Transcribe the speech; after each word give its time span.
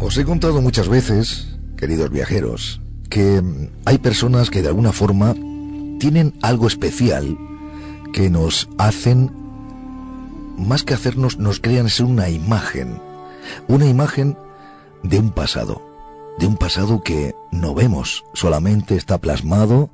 Os 0.00 0.16
he 0.16 0.24
contado 0.24 0.62
muchas 0.62 0.88
veces, 0.88 1.58
queridos 1.76 2.10
viajeros, 2.10 2.80
que 3.10 3.42
hay 3.84 3.98
personas 3.98 4.48
que 4.48 4.62
de 4.62 4.68
alguna 4.68 4.92
forma 4.92 5.34
tienen 5.98 6.32
algo 6.40 6.66
especial 6.66 7.36
que 8.14 8.30
nos 8.30 8.66
hacen, 8.78 9.30
más 10.56 10.84
que 10.84 10.94
hacernos, 10.94 11.38
nos 11.38 11.60
crean 11.60 11.90
ser 11.90 12.06
una 12.06 12.30
imagen, 12.30 12.98
una 13.68 13.86
imagen 13.86 14.38
de 15.02 15.18
un 15.18 15.32
pasado, 15.32 15.82
de 16.38 16.46
un 16.46 16.56
pasado 16.56 17.02
que 17.02 17.34
no 17.52 17.74
vemos, 17.74 18.24
solamente 18.32 18.96
está 18.96 19.18
plasmado 19.18 19.90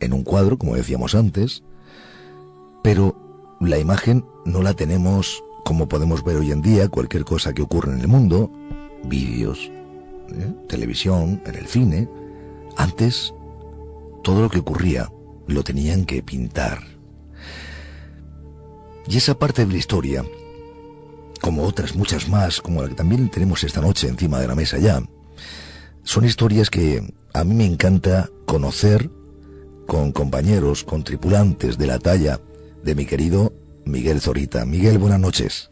en 0.00 0.12
un 0.12 0.22
cuadro, 0.22 0.58
como 0.58 0.76
decíamos 0.76 1.14
antes, 1.14 1.62
pero 2.82 3.16
la 3.58 3.78
imagen 3.78 4.26
no 4.44 4.62
la 4.62 4.74
tenemos 4.74 5.42
como 5.64 5.88
podemos 5.88 6.24
ver 6.24 6.36
hoy 6.36 6.52
en 6.52 6.62
día 6.62 6.88
cualquier 6.88 7.24
cosa 7.24 7.52
que 7.52 7.62
ocurre 7.62 7.92
en 7.92 8.00
el 8.00 8.08
mundo, 8.08 8.50
vídeos, 9.04 9.70
¿eh? 10.28 10.52
televisión, 10.68 11.42
en 11.44 11.54
el 11.54 11.66
cine, 11.66 12.08
antes 12.76 13.34
todo 14.22 14.42
lo 14.42 14.50
que 14.50 14.60
ocurría 14.60 15.10
lo 15.46 15.62
tenían 15.64 16.04
que 16.04 16.22
pintar. 16.22 16.82
Y 19.08 19.16
esa 19.16 19.38
parte 19.38 19.66
de 19.66 19.72
la 19.72 19.78
historia, 19.78 20.24
como 21.40 21.64
otras 21.64 21.96
muchas 21.96 22.28
más, 22.28 22.60
como 22.60 22.82
la 22.82 22.88
que 22.88 22.94
también 22.94 23.28
tenemos 23.28 23.64
esta 23.64 23.80
noche 23.80 24.08
encima 24.08 24.38
de 24.38 24.46
la 24.46 24.54
mesa 24.54 24.78
ya, 24.78 25.02
son 26.02 26.24
historias 26.24 26.70
que 26.70 27.12
a 27.32 27.44
mí 27.44 27.54
me 27.54 27.66
encanta 27.66 28.30
conocer 28.46 29.10
con 29.86 30.12
compañeros, 30.12 30.84
con 30.84 31.02
tripulantes 31.02 31.76
de 31.76 31.86
la 31.86 31.98
talla 31.98 32.40
de 32.84 32.94
mi 32.94 33.06
querido 33.06 33.52
Miguel 33.84 34.20
Zorita. 34.20 34.64
Miguel, 34.64 34.98
buenas 34.98 35.20
noches. 35.20 35.69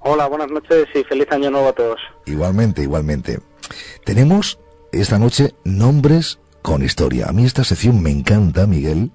Hola, 0.00 0.26
buenas 0.28 0.50
noches 0.50 0.86
y 0.94 1.02
feliz 1.04 1.26
año 1.30 1.50
nuevo 1.50 1.68
a 1.68 1.72
todos. 1.72 2.00
Igualmente, 2.26 2.82
igualmente. 2.82 3.40
Tenemos 4.04 4.58
esta 4.92 5.18
noche 5.18 5.54
nombres 5.64 6.38
con 6.62 6.84
historia. 6.84 7.26
A 7.28 7.32
mí 7.32 7.44
esta 7.44 7.64
sección 7.64 8.02
me 8.02 8.10
encanta, 8.10 8.66
Miguel, 8.66 9.10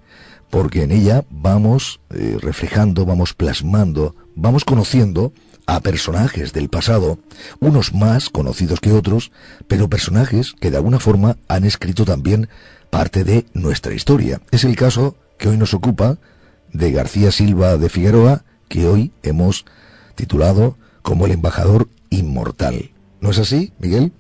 porque 0.50 0.84
en 0.84 0.92
ella 0.92 1.24
vamos 1.30 2.02
eh, 2.14 2.38
reflejando, 2.40 3.06
vamos 3.06 3.34
plasmando, 3.34 4.16
vamos 4.36 4.66
conociendo 4.66 5.32
a 5.66 5.80
personajes 5.80 6.52
del 6.52 6.68
pasado, 6.68 7.18
unos 7.62 7.94
más 7.94 8.30
conocidos 8.30 8.82
que 8.82 8.92
otros, 8.92 9.32
pero 9.68 9.90
personajes 9.90 10.54
que 10.60 10.70
de 10.70 10.78
alguna 10.78 11.00
forma 11.00 11.38
han 11.48 11.64
escrito 11.64 12.04
también 12.04 12.50
parte 12.90 13.24
de 13.24 13.46
nuestra 13.54 13.94
historia. 13.94 14.42
Es 14.52 14.66
el 14.66 14.76
caso 14.76 15.16
que 15.38 15.48
hoy 15.48 15.58
nos 15.58 15.74
ocupa 15.74 16.18
de 16.74 16.92
García 16.92 17.32
Silva 17.32 17.78
de 17.78 17.90
Figueroa, 17.90 18.44
que 18.68 18.86
hoy 18.86 19.12
hemos 19.24 19.66
titulado 20.16 20.78
como 21.02 21.26
el 21.26 21.34
embajador 21.34 21.88
inmortal. 22.10 22.92
¿No 23.20 23.32
es 23.32 23.40
así, 23.40 23.74
Miguel? 23.80 24.12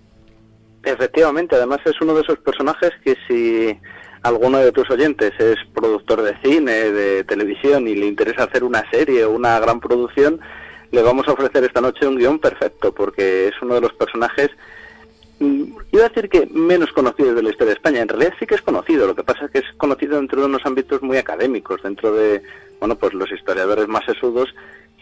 Efectivamente, 0.84 1.56
además 1.56 1.80
es 1.86 2.00
uno 2.02 2.14
de 2.14 2.22
esos 2.22 2.40
personajes 2.40 2.92
que 3.04 3.16
si 3.28 3.78
alguno 4.22 4.60
de 4.60 4.72
tus 4.72 4.90
oyentes 4.90 5.34
es 5.40 5.58
productor 5.74 6.22
de 6.22 6.38
cine, 6.42 6.92
de 6.92 7.24
televisión 7.24 7.88
y 7.88 7.96
le 7.96 8.06
interesa 8.06 8.44
hacer 8.44 8.64
una 8.64 8.90
serie 8.90 9.26
o 9.26 9.32
una 9.32 9.60
gran 9.60 9.80
producción, 9.80 10.40
le 10.92 11.02
vamos 11.02 11.28
a 11.28 11.34
ofrecer 11.34 11.64
esta 11.64 11.82
noche 11.82 12.08
un 12.08 12.18
guion 12.18 12.40
perfecto, 12.40 12.94
porque 12.94 13.48
es 13.48 13.54
uno 13.62 13.76
de 13.76 13.82
los 13.82 13.94
personajes, 13.94 14.50
mm, 15.40 15.64
iba 15.92 16.06
a 16.06 16.10
decir 16.10 16.30
que 16.30 16.46
menos 16.48 16.92
conocidos 16.92 17.36
de 17.36 17.44
la 17.44 17.50
historia 17.50 17.74
de 17.74 17.78
España, 17.78 18.02
en 18.02 18.08
realidad 18.10 18.34
sí 18.40 18.46
que 18.46 18.56
es 18.56 18.62
conocido, 18.62 19.08
lo 19.08 19.16
que 19.16 19.24
pasa 19.24 19.46
es 19.46 19.52
que 19.52 19.60
es 19.60 19.66
conocido 19.78 20.18
dentro 20.18 20.42
de 20.42 20.48
unos 20.48 20.66
ámbitos 20.66 21.02
muy 21.02 21.18
académicos, 21.18 21.82
dentro 21.82 22.14
de, 22.14 22.44
bueno, 22.80 22.96
pues 22.96 23.14
los 23.14 23.32
historiadores 23.32 23.88
más 23.88 24.06
sesudos 24.06 24.54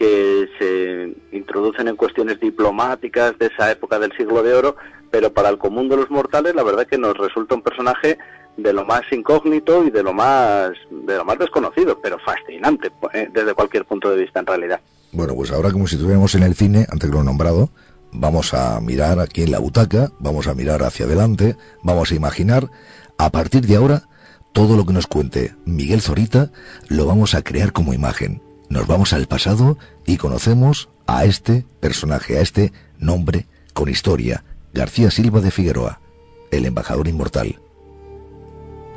que 0.02 0.48
se 0.58 1.36
introducen 1.36 1.86
en 1.86 1.94
cuestiones 1.94 2.40
diplomáticas 2.40 3.38
de 3.38 3.46
esa 3.46 3.70
época 3.70 4.00
del 4.00 4.10
siglo 4.16 4.42
de 4.42 4.52
oro, 4.52 4.74
pero 5.12 5.32
para 5.32 5.48
el 5.48 5.58
común 5.58 5.88
de 5.88 5.96
los 5.96 6.10
mortales 6.10 6.56
la 6.56 6.64
verdad 6.64 6.88
que 6.88 6.98
nos 6.98 7.16
resulta 7.16 7.54
un 7.54 7.62
personaje 7.62 8.18
de 8.56 8.72
lo 8.72 8.84
más 8.84 9.02
incógnito 9.12 9.84
y 9.84 9.90
de 9.90 10.02
lo 10.02 10.12
más 10.12 10.72
de 10.90 11.16
lo 11.16 11.24
más 11.24 11.38
desconocido, 11.38 12.00
pero 12.02 12.18
fascinante 12.18 12.90
eh, 13.14 13.28
desde 13.32 13.54
cualquier 13.54 13.84
punto 13.84 14.10
de 14.10 14.16
vista 14.16 14.40
en 14.40 14.46
realidad. 14.46 14.80
Bueno, 15.12 15.36
pues 15.36 15.52
ahora 15.52 15.70
como 15.70 15.86
si 15.86 15.94
estuviéramos 15.94 16.34
en 16.34 16.42
el 16.42 16.56
cine, 16.56 16.84
antes 16.90 17.08
que 17.08 17.14
lo 17.14 17.22
he 17.22 17.24
nombrado, 17.24 17.70
vamos 18.10 18.54
a 18.54 18.80
mirar 18.80 19.20
aquí 19.20 19.44
en 19.44 19.52
la 19.52 19.60
butaca, 19.60 20.10
vamos 20.18 20.48
a 20.48 20.54
mirar 20.56 20.82
hacia 20.82 21.06
adelante, 21.06 21.54
vamos 21.84 22.10
a 22.10 22.16
imaginar, 22.16 22.68
a 23.18 23.30
partir 23.30 23.68
de 23.68 23.76
ahora, 23.76 24.02
todo 24.52 24.76
lo 24.76 24.84
que 24.84 24.94
nos 24.94 25.06
cuente 25.06 25.54
Miguel 25.64 26.00
Zorita 26.00 26.50
lo 26.88 27.06
vamos 27.06 27.36
a 27.36 27.42
crear 27.42 27.72
como 27.72 27.94
imagen 27.94 28.42
nos 28.72 28.86
vamos 28.86 29.12
al 29.12 29.26
pasado 29.26 29.76
y 30.06 30.16
conocemos 30.16 30.88
a 31.06 31.26
este 31.26 31.66
personaje, 31.80 32.38
a 32.38 32.40
este 32.40 32.72
nombre 32.98 33.44
con 33.74 33.90
historia, 33.90 34.44
García 34.72 35.10
Silva 35.10 35.40
de 35.40 35.50
Figueroa, 35.50 36.00
el 36.50 36.64
embajador 36.64 37.06
inmortal. 37.06 37.56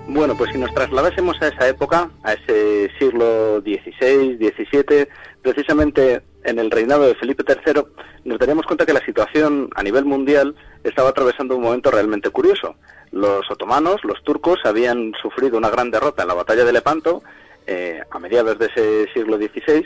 Bueno, 0.08 0.36
pues 0.38 0.52
si 0.54 0.58
nos 0.58 0.74
trasladásemos 0.74 1.42
a 1.42 1.48
esa 1.48 1.68
época, 1.68 2.10
a 2.24 2.34
ese 2.34 2.90
siglo 2.98 3.60
XVI, 3.62 4.38
XVII, 4.38 5.08
precisamente 5.42 6.22
en 6.46 6.60
el 6.60 6.72
reinado 6.72 7.04
de 7.04 7.16
Felipe 7.16 7.44
III, 7.46 7.82
nos 8.24 8.40
daríamos 8.40 8.66
cuenta 8.66 8.86
que 8.86 8.94
la 8.94 9.04
situación 9.04 9.70
a 9.76 9.84
nivel 9.84 10.06
mundial 10.06 10.56
estaba 10.86 11.10
atravesando 11.10 11.58
un 11.58 11.64
momento 11.64 11.92
realmente 11.92 12.30
curioso. 12.30 12.76
Los 13.12 13.50
otomanos, 13.52 13.98
los 14.04 14.24
turcos, 14.24 14.60
habían 14.64 15.12
sufrido 15.22 15.58
una 15.58 15.70
gran 15.70 15.92
derrota 15.92 16.22
en 16.22 16.30
la 16.30 16.34
batalla 16.34 16.64
de 16.64 16.74
Lepanto 16.74 17.24
eh, 17.68 18.02
a 18.10 18.20
mediados 18.20 18.58
de 18.60 18.66
ese 18.68 19.08
siglo 19.14 19.38
XVI, 19.38 19.86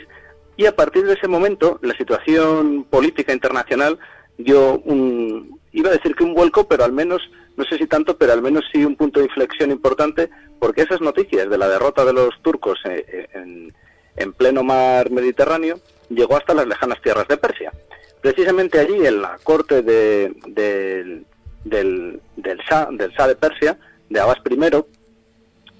y 0.56 0.66
a 0.66 0.76
partir 0.76 1.04
de 1.04 1.14
ese 1.14 1.28
momento 1.28 1.78
la 1.82 1.94
situación 1.96 2.84
política 2.84 3.32
internacional 3.32 3.98
dio 4.36 4.78
un, 4.80 5.58
iba 5.72 5.90
a 5.90 5.94
decir 5.94 6.14
que 6.14 6.24
un 6.24 6.34
vuelco, 6.34 6.68
pero 6.68 6.84
al 6.84 6.92
menos, 6.92 7.22
no 7.56 7.64
sé 7.64 7.78
si 7.78 7.86
tanto, 7.86 8.16
pero 8.16 8.32
al 8.32 8.42
menos 8.42 8.64
sí 8.72 8.84
un 8.84 8.96
punto 8.96 9.20
de 9.20 9.26
inflexión 9.26 9.70
importante, 9.70 10.30
porque 10.58 10.82
esas 10.82 11.00
noticias 11.00 11.48
de 11.48 11.58
la 11.58 11.68
derrota 11.68 12.04
de 12.04 12.12
los 12.12 12.30
turcos 12.42 12.78
eh, 12.84 13.04
eh, 13.08 13.28
en, 13.34 13.74
en 14.16 14.32
pleno 14.32 14.62
mar 14.62 15.10
Mediterráneo 15.10 15.80
llegó 16.08 16.36
hasta 16.36 16.54
las 16.54 16.66
lejanas 16.66 17.00
tierras 17.02 17.28
de 17.28 17.36
Persia. 17.36 17.72
Precisamente 18.20 18.78
allí, 18.78 19.06
en 19.06 19.22
la 19.22 19.38
corte 19.42 19.82
de, 19.82 20.34
del, 20.48 21.24
del, 21.64 22.20
del 22.36 22.58
Shah 22.58 22.90
de 22.90 23.36
Persia, 23.36 23.78
de 24.10 24.20
Abbas 24.20 24.38
I, 24.48 24.56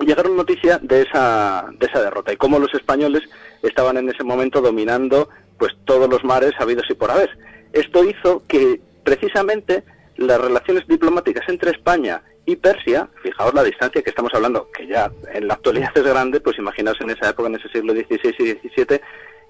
llegaron 0.01 0.37
noticias 0.37 0.81
de 0.83 1.03
esa, 1.03 1.69
de 1.79 1.87
esa 1.87 2.03
derrota 2.03 2.33
y 2.33 2.37
cómo 2.37 2.59
los 2.59 2.73
españoles 2.75 3.23
estaban 3.63 3.97
en 3.97 4.09
ese 4.09 4.25
momento 4.25 4.61
dominando 4.61 5.29
pues 5.59 5.73
todos 5.85 6.09
los 6.09 6.25
mares 6.25 6.53
habidos 6.59 6.87
y 6.89 6.95
por 6.95 7.11
haber. 7.11 7.31
Esto 7.73 8.05
hizo 8.05 8.43
que 8.49 8.81
precisamente 9.05 9.85
las 10.17 10.41
relaciones 10.41 10.87
diplomáticas 10.87 11.49
entre 11.49 11.71
España 11.71 12.23
y 12.47 12.57
Persia, 12.57 13.09
fijaos 13.23 13.55
la 13.55 13.63
distancia 13.63 14.03
que 14.03 14.11
estamos 14.11 14.33
hablando, 14.35 14.71
que 14.73 14.87
ya 14.87 15.11
en 15.33 15.47
la 15.47 15.55
actualidad 15.55 15.91
es 15.95 16.03
grande, 16.03 16.41
pues 16.41 16.59
imaginaos 16.59 17.01
en 17.01 17.11
esa 17.11 17.31
época, 17.31 17.49
en 17.49 17.57
ese 17.57 17.69
siglo 17.69 17.93
XVI 17.93 18.35
y 18.39 18.69
XVII, 18.69 19.01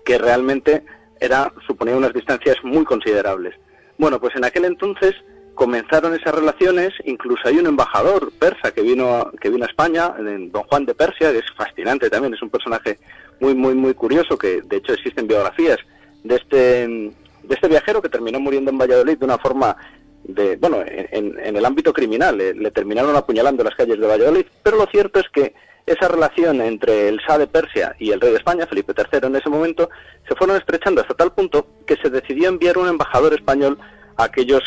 que 0.05 0.19
realmente 0.19 0.85
era, 1.19 1.53
suponía 1.67 1.97
unas 1.97 2.13
distancias 2.13 2.57
muy 2.63 2.85
considerables. 2.85 3.55
Bueno, 3.99 4.21
pues 4.21 4.35
en 4.37 4.45
aquel 4.45 4.65
entonces 4.65 5.15
comenzaron 5.55 6.15
esas 6.15 6.35
relaciones, 6.35 6.93
incluso 7.05 7.49
hay 7.49 7.59
un 7.59 7.67
embajador 7.67 8.33
persa 8.39 8.73
que 8.73 8.83
vino 8.83 9.15
a, 9.15 9.31
que 9.41 9.51
vino 9.51 9.65
a 9.65 9.69
España, 9.69 10.15
don 10.19 10.63
Juan 10.65 10.87
de 10.87 10.95
Persia, 10.95 11.33
que 11.33 11.39
es 11.39 11.51
fascinante 11.57 12.09
también, 12.09 12.35
es 12.35 12.43
un 12.43 12.51
personaje 12.51 12.99
muy 13.41 13.55
muy 13.55 13.75
muy 13.75 13.95
curioso 13.95 14.39
que 14.39 14.63
de 14.63 14.77
hecho 14.77 14.93
existen 14.93 15.27
biografías 15.27 15.79
de 16.23 16.37
este 16.37 16.87
de 16.87 17.55
este 17.55 17.69
viajero 17.69 18.01
que 18.01 18.09
terminó 18.09 18.39
muriendo 18.39 18.71
en 18.71 18.79
Valladolid 18.79 19.19
de 19.19 19.25
una 19.25 19.39
forma 19.39 19.77
de 20.25 20.57
bueno 20.57 20.83
en, 20.87 21.57
el 21.57 21.65
ámbito 21.65 21.93
criminal 21.93 22.37
le, 22.37 22.71
terminaron 22.71 23.17
apuñalando 23.17 23.63
en 23.63 23.69
las 23.69 23.75
calles 23.75 23.99
de 23.99 24.07
Valladolid 24.07 24.47
pero 24.63 24.77
lo 24.77 24.87
cierto 24.87 25.19
es 25.19 25.29
que 25.31 25.55
esa 25.87 26.09
relación 26.09 26.61
entre 26.61 27.09
el 27.09 27.19
Shah 27.19 27.39
de 27.39 27.47
Persia 27.47 27.97
y 27.99 28.11
el 28.11 28.21
rey 28.21 28.31
de 28.31 28.37
España 28.37 28.67
Felipe 28.67 28.93
III 28.97 29.27
en 29.27 29.37
ese 29.37 29.49
momento 29.49 29.89
se 30.29 30.35
fueron 30.37 30.57
estrechando 30.57 31.01
hasta 31.01 31.15
tal 31.15 31.33
punto 31.33 31.67
que 31.87 31.97
se 31.97 32.11
decidió 32.11 32.49
enviar 32.51 32.77
un 32.77 32.89
embajador 32.89 33.33
español 33.33 33.79
aquellos, 34.23 34.63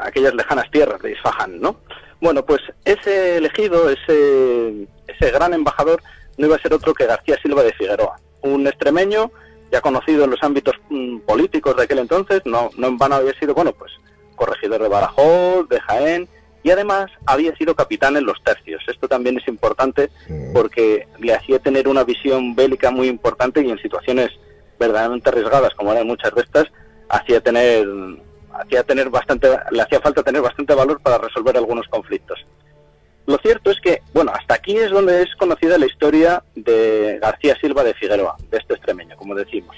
aquellas 0.00 0.34
lejanas 0.34 0.70
tierras 0.70 1.00
de 1.02 1.12
Isfahan, 1.12 1.60
¿no? 1.60 1.76
Bueno, 2.20 2.44
pues 2.44 2.60
ese 2.84 3.36
elegido, 3.36 3.88
ese, 3.90 4.88
ese 5.06 5.30
gran 5.30 5.54
embajador, 5.54 6.02
no 6.36 6.46
iba 6.46 6.56
a 6.56 6.60
ser 6.60 6.74
otro 6.74 6.94
que 6.94 7.06
García 7.06 7.36
Silva 7.42 7.62
de 7.62 7.72
Figueroa, 7.72 8.20
un 8.42 8.66
extremeño 8.66 9.30
ya 9.70 9.80
conocido 9.80 10.24
en 10.24 10.30
los 10.30 10.42
ámbitos 10.42 10.74
mm, 10.88 11.18
políticos 11.20 11.76
de 11.76 11.82
aquel 11.84 11.98
entonces, 11.98 12.42
no, 12.44 12.70
no 12.76 12.88
en 12.88 12.96
vano 12.96 13.16
había 13.16 13.38
sido, 13.38 13.54
bueno, 13.54 13.72
pues 13.72 13.92
corregidor 14.34 14.82
de 14.82 14.88
Badajoz, 14.88 15.68
de 15.68 15.80
Jaén, 15.80 16.28
y 16.62 16.70
además 16.70 17.10
había 17.26 17.54
sido 17.56 17.74
capitán 17.74 18.16
en 18.16 18.24
los 18.24 18.42
tercios. 18.42 18.82
Esto 18.86 19.08
también 19.08 19.38
es 19.38 19.46
importante 19.48 20.10
porque 20.52 21.06
le 21.18 21.34
hacía 21.34 21.58
tener 21.58 21.88
una 21.88 22.04
visión 22.04 22.54
bélica 22.54 22.90
muy 22.90 23.08
importante 23.08 23.62
y 23.62 23.70
en 23.70 23.78
situaciones 23.78 24.30
verdaderamente 24.78 25.28
arriesgadas, 25.28 25.74
como 25.74 25.92
eran 25.92 26.06
muchas 26.06 26.34
de 26.34 26.42
estas, 26.42 26.66
hacía 27.08 27.40
tener, 27.40 27.86
hacía 28.60 28.82
tener 28.82 29.10
bastante, 29.10 29.48
le 29.70 29.82
hacía 29.82 30.00
falta 30.00 30.22
tener 30.22 30.42
bastante 30.42 30.74
valor 30.74 31.00
para 31.00 31.18
resolver 31.18 31.56
algunos 31.56 31.86
conflictos. 31.88 32.44
Lo 33.26 33.36
cierto 33.38 33.70
es 33.70 33.80
que, 33.80 34.02
bueno, 34.14 34.32
hasta 34.34 34.54
aquí 34.54 34.76
es 34.76 34.90
donde 34.90 35.22
es 35.22 35.34
conocida 35.36 35.76
la 35.76 35.86
historia 35.86 36.42
de 36.54 37.18
García 37.20 37.56
Silva 37.60 37.84
de 37.84 37.94
Figueroa, 37.94 38.36
de 38.50 38.56
este 38.56 38.74
extremeño, 38.74 39.16
como 39.16 39.34
decimos. 39.34 39.76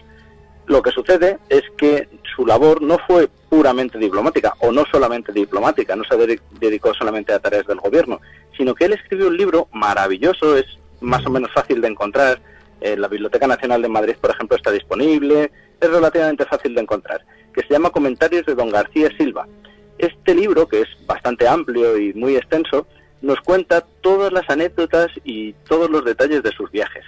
Lo 0.66 0.82
que 0.82 0.92
sucede 0.92 1.38
es 1.48 1.62
que 1.76 2.08
su 2.36 2.46
labor 2.46 2.80
no 2.80 2.98
fue 3.08 3.28
puramente 3.48 3.98
diplomática, 3.98 4.54
o 4.60 4.70
no 4.70 4.84
solamente 4.88 5.32
diplomática, 5.32 5.96
no 5.96 6.04
se 6.04 6.38
dedicó 6.60 6.94
solamente 6.94 7.32
a 7.32 7.40
tareas 7.40 7.66
del 7.66 7.80
gobierno, 7.80 8.20
sino 8.56 8.72
que 8.72 8.84
él 8.84 8.92
escribió 8.92 9.26
un 9.26 9.36
libro 9.36 9.68
maravilloso, 9.72 10.56
es 10.56 10.66
más 11.00 11.26
o 11.26 11.30
menos 11.30 11.50
fácil 11.52 11.80
de 11.80 11.88
encontrar, 11.88 12.40
en 12.80 13.00
la 13.00 13.08
Biblioteca 13.08 13.48
Nacional 13.48 13.82
de 13.82 13.88
Madrid, 13.88 14.14
por 14.20 14.30
ejemplo, 14.30 14.56
está 14.56 14.70
disponible, 14.70 15.50
es 15.80 15.90
relativamente 15.90 16.44
fácil 16.46 16.74
de 16.74 16.82
encontrar, 16.82 17.20
que 17.52 17.62
se 17.62 17.68
llama 17.68 17.90
Comentarios 17.90 18.46
de 18.46 18.54
don 18.54 18.70
García 18.70 19.10
Silva. 19.16 19.46
Este 19.98 20.34
libro, 20.34 20.66
que 20.66 20.82
es 20.82 20.88
bastante 21.06 21.46
amplio 21.46 21.98
y 21.98 22.12
muy 22.14 22.36
extenso, 22.36 22.86
nos 23.22 23.40
cuenta 23.40 23.84
todas 24.00 24.32
las 24.32 24.48
anécdotas 24.48 25.08
y 25.24 25.52
todos 25.68 25.90
los 25.90 26.04
detalles 26.04 26.42
de 26.42 26.52
sus 26.52 26.70
viajes. 26.70 27.04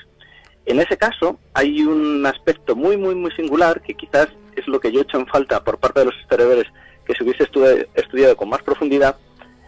En 0.67 0.79
ese 0.79 0.97
caso 0.97 1.39
hay 1.55 1.83
un 1.83 2.25
aspecto 2.27 2.77
muy, 2.77 2.97
muy, 2.97 3.15
muy 3.15 3.31
singular 3.33 3.81
que 3.83 3.95
quizás 3.95 4.29
es 4.57 4.67
lo 4.69 4.79
que 4.79 4.93
yo 4.93 5.01
he 5.01 5.03
hecho 5.03 5.19
en 5.19 5.27
falta 5.27 5.65
por 5.65 5.79
parte 5.79 6.01
de 6.01 6.07
los 6.07 6.15
historiadores 6.21 6.67
que 7.05 7.15
se 7.15 7.25
hubiese 7.25 7.49
estudiado 7.95 8.37
con 8.37 8.49
más 8.49 8.63
profundidad. 8.63 9.17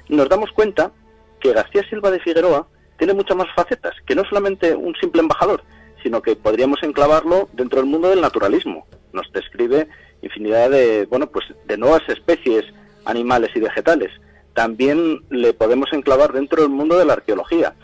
Nos 0.09 0.29
damos 0.29 0.53
cuenta 0.53 0.93
que 1.41 1.53
García 1.53 1.82
Silva 1.88 2.11
de 2.11 2.20
Figueroa 2.20 2.69
tiene 2.99 3.15
muchas 3.15 3.37
más 3.37 3.49
facetas, 3.56 3.94
que 4.06 4.15
no 4.15 4.25
solamente 4.25 4.75
un 4.75 4.94
simple 4.97 5.20
embajador, 5.20 5.62
sino 6.03 6.23
que 6.23 6.37
podríamos 6.37 6.82
enclavarlo 6.82 7.49
dentro 7.53 7.81
del 7.81 7.88
mundo 7.88 8.11
del 8.11 8.20
naturalismo. 8.20 8.87
Nos 9.12 9.31
describe 9.32 9.88
infinidad 10.25 10.71
de, 10.71 11.06
bueno, 11.06 11.26
pues 11.29 11.47
de 11.67 11.76
nuevas 11.76 12.03
especies 12.09 12.65
animales 13.05 13.50
y 13.55 13.61
vegetales 13.61 14.11
también 14.55 15.23
le 15.31 15.53
podemos 15.53 15.93
enclavar 15.93 16.32
dentro 16.32 16.62
del 16.62 16.71
mundo 16.71 16.97
de 16.97 17.05
la 17.05 17.15
arqueología, 17.15 17.75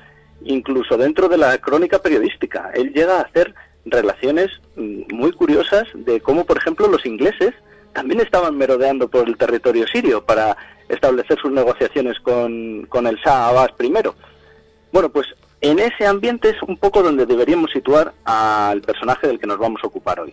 incluso 0.43 0.97
dentro 0.97 1.29
de 1.29 1.37
la 1.37 1.59
crónica 1.59 2.01
periodística. 2.01 2.71
Él 2.75 2.93
llega 2.95 3.19
a 3.19 3.23
hacer 3.23 3.55
relaciones 3.85 4.51
mm, 4.77 5.15
muy 5.15 5.33
curiosas 5.33 5.85
de 5.95 6.21
cómo, 6.21 6.45
por 6.45 6.57
ejemplo, 6.57 6.87
los 6.87 7.05
ingleses 7.05 7.53
también 7.93 8.21
estaban 8.21 8.57
merodeando 8.57 9.09
por 9.09 9.29
el 9.29 9.37
territorio 9.37 9.87
sirio 9.89 10.25
para 10.25 10.57
establecer 10.89 11.39
sus 11.41 11.51
negociaciones 11.51 12.19
con, 12.21 12.87
con 12.89 13.07
el 13.07 13.17
Shah 13.17 13.49
Abbas 13.49 13.71
I. 13.81 13.93
Bueno, 14.93 15.09
pues 15.11 15.27
en 15.61 15.79
ese 15.81 16.07
ambiente 16.07 16.51
es 16.51 16.63
un 16.63 16.77
poco 16.77 17.03
donde 17.03 17.27
deberíamos 17.27 17.71
situar 17.73 18.13
al 18.25 18.81
personaje 18.83 19.27
del 19.27 19.41
que 19.41 19.47
nos 19.47 19.59
vamos 19.59 19.81
a 19.83 19.89
ocupar 19.89 20.21
hoy. 20.21 20.33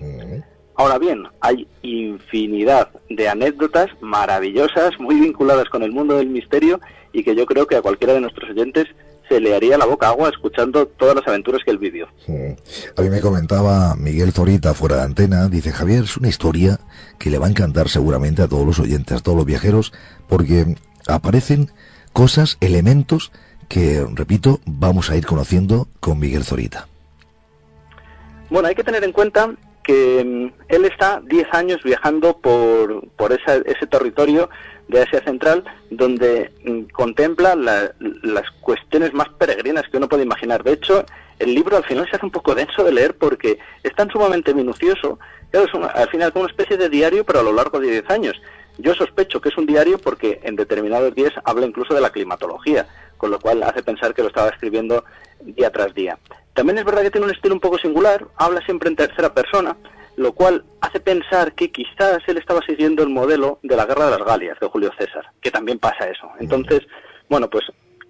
Ahora 0.77 1.00
bien, 1.00 1.24
hay 1.41 1.68
infinidad 1.81 2.89
de 3.09 3.27
anécdotas 3.27 3.88
maravillosas, 4.00 4.91
muy 5.00 5.19
vinculadas 5.19 5.68
con 5.69 5.81
el 5.81 5.91
mundo 5.91 6.18
del 6.18 6.29
misterio 6.29 6.79
y 7.12 7.24
que 7.24 7.35
yo 7.35 7.47
creo 7.47 7.65
que 7.65 7.75
a 7.75 7.81
cualquiera 7.81 8.13
de 8.13 8.21
nuestros 8.21 8.51
oyentes 8.51 8.85
se 9.27 9.39
le 9.39 9.56
haría 9.56 9.79
la 9.79 9.85
boca 9.85 10.09
agua 10.09 10.29
escuchando 10.29 10.85
todas 10.85 11.15
las 11.15 11.27
aventuras 11.27 11.63
que 11.65 11.71
él 11.71 11.79
vivió. 11.79 12.07
A 12.95 13.01
mí 13.01 13.09
me 13.09 13.21
comentaba 13.21 13.95
Miguel 13.95 14.31
Zorita 14.31 14.75
fuera 14.75 14.97
de 14.97 15.01
antena, 15.01 15.50
dice 15.50 15.71
Javier, 15.71 16.03
es 16.03 16.15
una 16.15 16.29
historia 16.29 16.79
que 17.18 17.31
le 17.31 17.39
va 17.39 17.47
a 17.47 17.50
encantar 17.50 17.89
seguramente 17.89 18.44
a 18.44 18.47
todos 18.47 18.65
los 18.65 18.79
oyentes, 18.79 19.18
a 19.18 19.19
todos 19.19 19.35
los 19.35 19.47
viajeros, 19.47 19.94
porque 20.29 20.75
aparecen 21.07 21.71
cosas, 22.13 22.57
elementos 22.62 23.31
que, 23.68 24.06
repito, 24.13 24.59
vamos 24.68 25.09
a 25.09 25.18
ir 25.18 25.25
conociendo 25.25 25.88
con 26.00 26.19
Miguel 26.19 26.44
Zorita. 26.44 26.88
Bueno, 28.51 28.68
hay 28.68 28.75
que 28.75 28.83
tener 28.83 29.03
en 29.03 29.12
cuenta 29.12 29.56
que 29.88 30.24
mm, 30.24 30.63
él 30.68 30.86
está 30.86 31.22
10 31.25 31.48
años 31.54 31.81
viajando 31.81 32.38
por, 32.38 33.07
por 33.12 33.31
ese 33.31 33.88
territorio 33.89 34.50
de 34.89 35.01
Asia 35.01 35.24
Central, 35.24 35.63
donde 35.89 36.51
mm, 36.66 36.92
contempla 36.92 37.56
las 37.56 38.51
cuestiones 38.60 39.13
más 39.13 39.30
peregrinas 39.30 39.86
que 39.89 39.98
uno 39.98 40.10
puede 40.10 40.24
imaginar. 40.24 40.63
De 40.63 40.74
hecho, 40.74 41.06
el 41.39 41.56
libro 41.56 41.78
al 41.78 41.86
final 41.86 42.07
se 42.10 42.18
hace 42.18 42.25
un 42.25 42.31
poco 42.31 42.54
denso 42.54 42.84
de 42.84 42.92
leer 42.92 43.18
porque 43.18 43.60
es 43.81 43.95
tan 43.95 44.10
sumamente 44.10 44.54
minucioso, 44.54 45.19
que 45.51 45.63
es 45.63 45.69
al 45.74 46.10
final 46.10 46.34
como 46.34 46.44
una 46.44 46.51
especie 46.51 46.75
de 46.75 46.89
diario, 46.89 47.24
pero 47.25 47.39
a 47.39 47.44
lo 47.44 47.54
largo 47.54 47.80
de 47.80 47.89
10 47.89 48.10
años. 48.10 48.42
Yo 48.78 48.94
sospecho 48.94 49.39
que 49.39 49.50
es 49.50 49.57
un 49.57 49.66
diario 49.66 49.98
porque 49.98 50.42
en 50.44 50.56
determinados 50.56 51.16
días 51.16 51.34
habla 51.45 51.66
incluso 51.66 51.94
de 51.94 52.01
la 52.01 52.12
climatología, 52.12 52.88
con 53.18 53.31
lo 53.31 53.39
cual 53.39 53.63
hace 53.63 53.81
pensar 53.81 54.13
que 54.13 54.22
lo 54.22 54.28
estaba 54.28 54.50
escribiendo 54.50 55.04
día 55.42 55.72
tras 55.72 55.94
día. 55.94 56.18
También 56.57 56.80
es 56.80 56.86
verdad 56.86 57.04
que 57.04 57.12
tiene 57.12 57.27
un 57.27 57.33
estilo 57.36 57.54
un 57.54 57.62
poco 57.62 57.77
singular, 57.77 58.25
habla 58.36 58.62
siempre 58.62 58.89
en 58.89 58.95
tercera 58.95 59.31
persona, 59.31 59.77
lo 60.15 60.33
cual 60.33 60.65
hace 60.81 61.00
pensar 61.00 61.54
que 61.54 61.71
quizás 61.71 62.18
él 62.25 62.39
estaba 62.39 62.62
siguiendo 62.65 63.04
el 63.04 63.09
modelo 63.09 63.59
de 63.62 63.75
la 63.75 63.86
Guerra 63.86 64.06
de 64.06 64.18
las 64.18 64.27
Galias 64.27 64.59
de 64.59 64.65
Julio 64.65 64.92
César, 64.98 65.24
que 65.39 65.51
también 65.51 65.77
pasa 65.77 66.09
eso. 66.09 66.27
Entonces, 66.39 66.81
bueno, 67.30 67.48
pues 67.48 67.63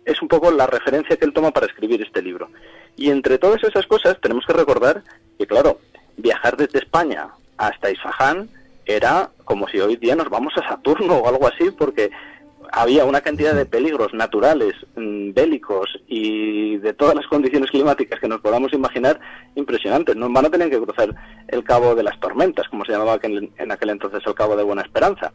es 0.05 0.21
un 0.21 0.29
poco 0.29 0.49
la 0.49 0.65
referencia 0.65 1.17
que 1.17 1.25
él 1.25 1.33
toma 1.33 1.51
para 1.51 1.65
escribir 1.65 2.01
este 2.01 2.21
libro. 2.21 2.49
Y 2.95 3.11
entre 3.11 3.37
todas 3.37 3.61
esas 3.65 3.85
cosas 3.85 4.17
tenemos 4.21 4.45
que 4.45 4.53
recordar 4.53 5.03
que, 5.37 5.45
claro, 5.45 5.81
viajar 6.15 6.55
desde 6.55 6.79
España 6.79 7.27
hasta 7.57 7.91
Isfahán 7.91 8.49
era 8.85 9.29
como 9.43 9.67
si 9.67 9.81
hoy 9.81 9.97
día 9.97 10.15
nos 10.15 10.29
vamos 10.29 10.53
a 10.55 10.69
Saturno 10.69 11.17
o 11.17 11.27
algo 11.27 11.49
así, 11.49 11.69
porque 11.71 12.11
había 12.71 13.05
una 13.05 13.21
cantidad 13.21 13.53
de 13.53 13.65
peligros 13.65 14.13
naturales, 14.13 14.73
mm, 14.95 15.33
bélicos 15.33 15.89
y 16.07 16.77
de 16.77 16.93
todas 16.93 17.15
las 17.15 17.27
condiciones 17.27 17.71
climáticas 17.71 18.19
que 18.19 18.27
nos 18.27 18.41
podamos 18.41 18.73
imaginar 18.73 19.19
impresionantes. 19.55 20.15
No 20.15 20.29
van 20.29 20.45
a 20.45 20.49
tener 20.49 20.69
que 20.69 20.81
cruzar 20.81 21.13
el 21.47 21.63
Cabo 21.63 21.95
de 21.95 22.03
las 22.03 22.19
Tormentas, 22.19 22.67
como 22.69 22.85
se 22.85 22.91
llamaba 22.91 23.19
en 23.23 23.71
aquel 23.71 23.89
entonces 23.89 24.21
el 24.25 24.35
Cabo 24.35 24.55
de 24.55 24.63
Buena 24.63 24.81
Esperanza. 24.81 25.33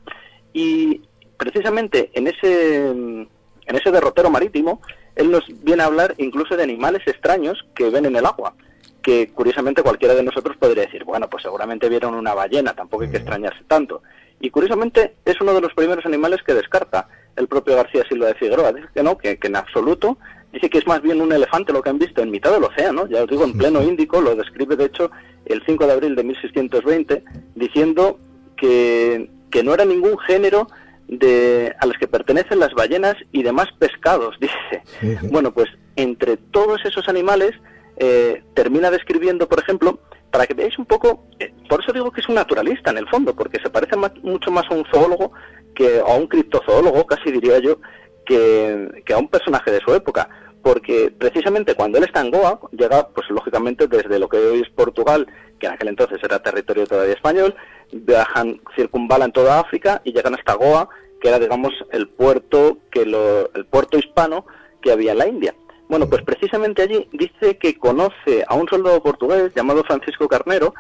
Y 0.52 1.02
precisamente 1.36 2.10
en 2.14 2.26
ese, 2.26 2.86
en 2.86 3.28
ese 3.66 3.90
derrotero 3.90 4.30
marítimo, 4.30 4.80
él 5.16 5.30
nos 5.30 5.44
viene 5.62 5.82
a 5.82 5.86
hablar 5.86 6.14
incluso 6.18 6.56
de 6.56 6.62
animales 6.62 7.02
extraños 7.06 7.64
que 7.74 7.90
ven 7.90 8.06
en 8.06 8.16
el 8.16 8.26
agua 8.26 8.54
que 9.02 9.32
curiosamente 9.34 9.82
cualquiera 9.82 10.14
de 10.14 10.22
nosotros 10.22 10.56
podría 10.56 10.84
decir, 10.84 11.04
bueno, 11.04 11.28
pues 11.28 11.42
seguramente 11.42 11.88
vieron 11.88 12.14
una 12.14 12.34
ballena, 12.34 12.72
tampoco 12.72 13.02
hay 13.02 13.10
que 13.10 13.16
extrañarse 13.16 13.64
tanto. 13.66 14.02
Y 14.40 14.50
curiosamente 14.50 15.16
es 15.24 15.40
uno 15.40 15.52
de 15.54 15.60
los 15.60 15.74
primeros 15.74 16.06
animales 16.06 16.42
que 16.42 16.54
descarta 16.54 17.08
el 17.36 17.48
propio 17.48 17.76
García 17.76 18.04
Silva 18.08 18.28
de 18.28 18.34
Figueroa. 18.34 18.72
Dice 18.72 18.88
que 18.94 19.02
no, 19.02 19.16
que, 19.16 19.38
en 19.40 19.56
absoluto, 19.56 20.18
dice 20.52 20.68
que 20.68 20.78
es 20.78 20.86
más 20.86 21.02
bien 21.02 21.20
un 21.20 21.32
elefante 21.32 21.72
lo 21.72 21.82
que 21.82 21.90
han 21.90 21.98
visto 21.98 22.22
en 22.22 22.30
mitad 22.30 22.52
del 22.52 22.64
océano, 22.64 23.06
ya 23.06 23.22
os 23.22 23.30
digo, 23.30 23.44
en 23.44 23.56
pleno 23.56 23.82
Índico, 23.82 24.20
lo 24.20 24.34
describe 24.34 24.76
de 24.76 24.86
hecho 24.86 25.10
el 25.46 25.62
5 25.64 25.86
de 25.86 25.92
abril 25.92 26.14
de 26.14 26.24
1620, 26.24 27.24
diciendo 27.54 28.18
que, 28.56 29.30
que 29.50 29.62
no 29.62 29.74
era 29.74 29.84
ningún 29.84 30.18
género 30.18 30.66
de, 31.08 31.74
a 31.78 31.86
los 31.86 31.96
que 31.98 32.08
pertenecen 32.08 32.58
las 32.58 32.72
ballenas 32.74 33.16
y 33.32 33.42
demás 33.42 33.68
pescados, 33.78 34.36
dice. 34.40 35.18
Bueno, 35.30 35.52
pues 35.52 35.68
entre 35.96 36.36
todos 36.36 36.84
esos 36.84 37.08
animales 37.08 37.52
eh, 37.96 38.42
termina 38.54 38.90
describiendo, 38.90 39.48
por 39.48 39.60
ejemplo, 39.60 40.00
para 40.30 40.46
que 40.46 40.54
veáis 40.54 40.78
un 40.78 40.86
poco, 40.86 41.26
eh, 41.38 41.52
por 41.68 41.80
eso 41.80 41.92
digo 41.92 42.10
que 42.10 42.22
es 42.22 42.28
un 42.28 42.36
naturalista 42.36 42.90
en 42.90 42.98
el 42.98 43.08
fondo, 43.08 43.34
porque 43.36 43.60
se 43.60 43.68
parece 43.68 43.96
mucho 44.22 44.50
más 44.50 44.64
a 44.70 44.74
un 44.74 44.84
zoólogo 44.86 45.32
que 45.74 46.00
a 46.00 46.14
un 46.14 46.26
criptozoólogo, 46.26 47.06
casi 47.06 47.30
diría 47.30 47.58
yo, 47.58 47.78
que, 48.24 48.90
a 49.12 49.18
un 49.18 49.28
personaje 49.28 49.70
de 49.70 49.80
su 49.80 49.94
época. 49.94 50.28
Porque 50.62 51.12
precisamente 51.16 51.74
cuando 51.74 51.98
él 51.98 52.04
está 52.04 52.20
en 52.20 52.30
Goa, 52.30 52.60
llega, 52.70 53.08
pues 53.08 53.28
lógicamente, 53.30 53.88
desde 53.88 54.18
lo 54.18 54.28
que 54.28 54.36
hoy 54.36 54.60
es 54.60 54.70
Portugal, 54.70 55.26
que 55.58 55.66
en 55.66 55.72
aquel 55.72 55.88
entonces 55.88 56.20
era 56.22 56.42
territorio 56.42 56.86
todavía 56.86 57.14
español, 57.14 57.54
viajan, 57.92 58.60
circunvalan 58.76 59.32
toda 59.32 59.58
África 59.58 60.00
y 60.04 60.12
llegan 60.12 60.34
hasta 60.34 60.54
Goa, 60.54 60.88
que 61.20 61.28
era, 61.28 61.40
digamos, 61.40 61.72
el 61.90 62.08
puerto, 62.08 62.78
que 62.90 63.04
lo, 63.04 63.52
el 63.54 63.66
puerto 63.66 63.98
hispano 63.98 64.46
que 64.80 64.92
había 64.92 65.12
en 65.12 65.18
la 65.18 65.28
India. 65.28 65.54
Bueno, 65.88 66.08
pues 66.08 66.22
precisamente 66.22 66.82
allí 66.82 67.08
dice 67.12 67.58
que 67.58 67.76
conoce 67.76 68.44
a 68.46 68.54
un 68.54 68.68
soldado 68.68 69.02
portugués 69.02 69.52
llamado 69.54 69.84
Francisco 69.84 70.26
Carnero, 70.26 70.74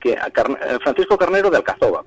que 0.00 0.12
eh, 0.14 0.78
Francisco 0.82 1.16
Carnero 1.16 1.50
de 1.50 1.58
y 1.58 2.05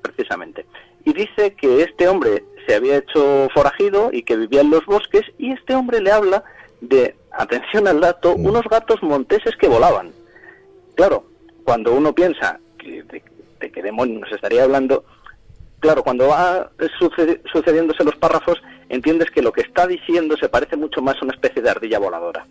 dice 1.20 1.54
que 1.54 1.82
este 1.82 2.08
hombre 2.08 2.44
se 2.66 2.74
había 2.74 2.96
hecho 2.96 3.48
forajido 3.54 4.10
y 4.12 4.22
que 4.22 4.36
vivía 4.36 4.60
en 4.60 4.70
los 4.70 4.84
bosques, 4.86 5.22
y 5.38 5.52
este 5.52 5.74
hombre 5.74 6.00
le 6.00 6.12
habla 6.12 6.44
de, 6.80 7.14
atención 7.32 7.86
al 7.88 8.00
dato, 8.00 8.36
mm. 8.36 8.46
unos 8.46 8.64
gatos 8.64 9.02
monteses 9.02 9.56
que 9.56 9.68
volaban. 9.68 10.12
Claro, 10.94 11.24
cuando 11.64 11.92
uno 11.92 12.14
piensa 12.14 12.58
que, 12.78 13.02
de, 13.02 13.70
qué 13.70 13.82
demonios 13.82 14.22
nos 14.22 14.32
estaría 14.32 14.64
hablando, 14.64 15.04
claro, 15.78 16.02
cuando 16.02 16.28
va 16.28 16.70
sucediéndose 17.52 18.04
los 18.04 18.16
párrafos, 18.16 18.60
entiendes 18.88 19.30
que 19.30 19.42
lo 19.42 19.52
que 19.52 19.60
está 19.60 19.86
diciendo 19.86 20.36
se 20.36 20.48
parece 20.48 20.76
mucho 20.76 21.00
más 21.00 21.16
a 21.16 21.24
una 21.24 21.34
especie 21.34 21.62
de 21.62 21.70
ardilla 21.70 21.98
voladora. 21.98 22.46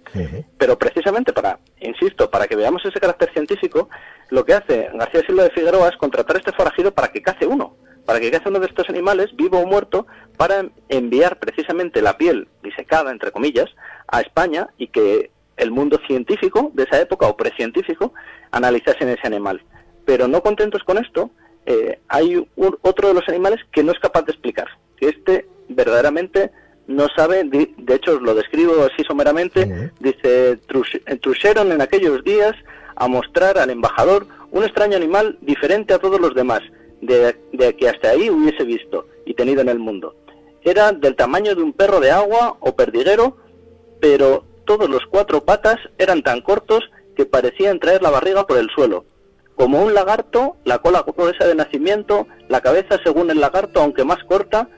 Pero 0.58 0.78
precisamente 0.78 1.34
para, 1.34 1.60
insisto, 1.82 2.30
para 2.30 2.48
que 2.48 2.56
veamos 2.56 2.84
ese 2.86 3.00
carácter 3.00 3.32
científico, 3.34 3.90
lo 4.30 4.46
que 4.46 4.54
hace 4.54 4.90
García 4.94 5.22
Silva 5.26 5.44
de 5.44 5.52
Figueroa 5.52 5.90
es 5.90 5.98
contratar 5.98 6.38
a 6.38 6.40
este 6.40 6.54
forajido 6.54 6.94
para 6.94 7.10
que 7.10 7.22
cace 7.22 7.46
uno, 7.46 7.76
para 8.10 8.20
que 8.20 8.32
cace 8.32 8.50
uno 8.50 8.60
de 8.60 8.66
estos 8.66 8.90
animales, 8.90 9.36
vivo 9.36 9.60
o 9.60 9.68
muerto, 9.68 10.08
para 10.36 10.66
enviar 10.88 11.38
precisamente 11.38 12.02
la 12.02 12.18
piel 12.18 12.48
disecada, 12.64 13.12
entre 13.12 13.32
comillas, 13.32 13.70
a 14.08 14.22
España 14.22 14.68
y 14.80 14.88
que 14.88 15.30
el 15.58 15.70
mundo 15.70 16.00
científico 16.08 16.72
de 16.74 16.86
esa 16.86 17.00
época 17.00 17.28
o 17.28 17.38
precientífico 17.38 18.16
analizase 18.50 19.14
ese 19.14 19.28
animal. 19.28 19.62
Pero 20.06 20.28
no 20.28 20.42
contentos 20.42 20.84
con 20.84 20.98
esto, 20.98 21.30
eh, 21.68 22.00
hay 22.08 22.44
otro 22.82 23.10
de 23.10 23.14
los 23.14 23.30
animales 23.30 23.60
que 23.72 23.84
no 23.84 23.92
es 23.92 24.00
capaz 24.00 24.24
de 24.24 24.32
explicar, 24.32 24.66
que 24.98 25.10
este 25.10 25.46
verdaderamente 25.68 26.50
no 26.88 27.10
sabe, 27.16 27.44
de, 27.44 27.94
hecho 27.94 28.20
lo 28.20 28.34
describo 28.34 28.74
así 28.92 29.04
someramente, 29.04 29.92
dice, 30.00 30.58
truxeron 31.22 31.72
en 31.72 31.82
aquellos 31.82 32.24
días 32.24 32.56
a 32.96 33.08
mostrar 33.08 33.60
al 33.60 33.70
embajador 33.70 34.26
un 34.50 34.64
extraño 34.64 34.98
animal 34.98 35.38
diferente 35.42 35.94
a 35.94 36.00
todos 36.00 36.20
los 36.20 36.34
demás, 36.34 36.64
de, 37.02 37.36
de 37.54 37.76
que 37.76 37.90
hasta 37.90 38.12
ahí 38.12 38.30
hubiese 38.30 38.64
visto 38.64 39.08
y 39.26 39.34
tenido 39.34 39.62
en 39.62 39.70
el 39.70 39.80
mundo. 39.80 40.16
Era 40.64 40.92
del 40.92 41.16
tamaño 41.16 41.56
de 41.56 41.64
un 41.64 41.74
perro 41.74 42.00
de 42.00 42.12
agua 42.12 42.58
o 42.60 42.76
perdiguero, 42.76 43.38
pero 44.00 44.44
todos 44.66 44.90
los 44.90 45.06
cuatro 45.10 45.44
patas 45.44 45.78
eran 45.98 46.22
tan 46.22 46.42
cortos 46.42 46.90
que 47.16 47.26
parecían 47.26 47.80
traer 47.80 48.02
la 48.02 48.12
barriga 48.12 48.46
por 48.46 48.58
el 48.58 48.70
suelo. 48.70 49.06
Como 49.56 49.84
un 49.84 49.94
lagarto, 49.94 50.56
la 50.64 50.80
cola 50.80 51.04
gruesa 51.06 51.46
de 51.46 51.56
nacimiento, 51.56 52.28
la 52.48 52.62
cabeza 52.62 53.00
según 53.04 53.30
el 53.30 53.42
lagarto, 53.42 53.82
aunque 53.82 54.06
más 54.06 54.24
corta, 54.24 54.70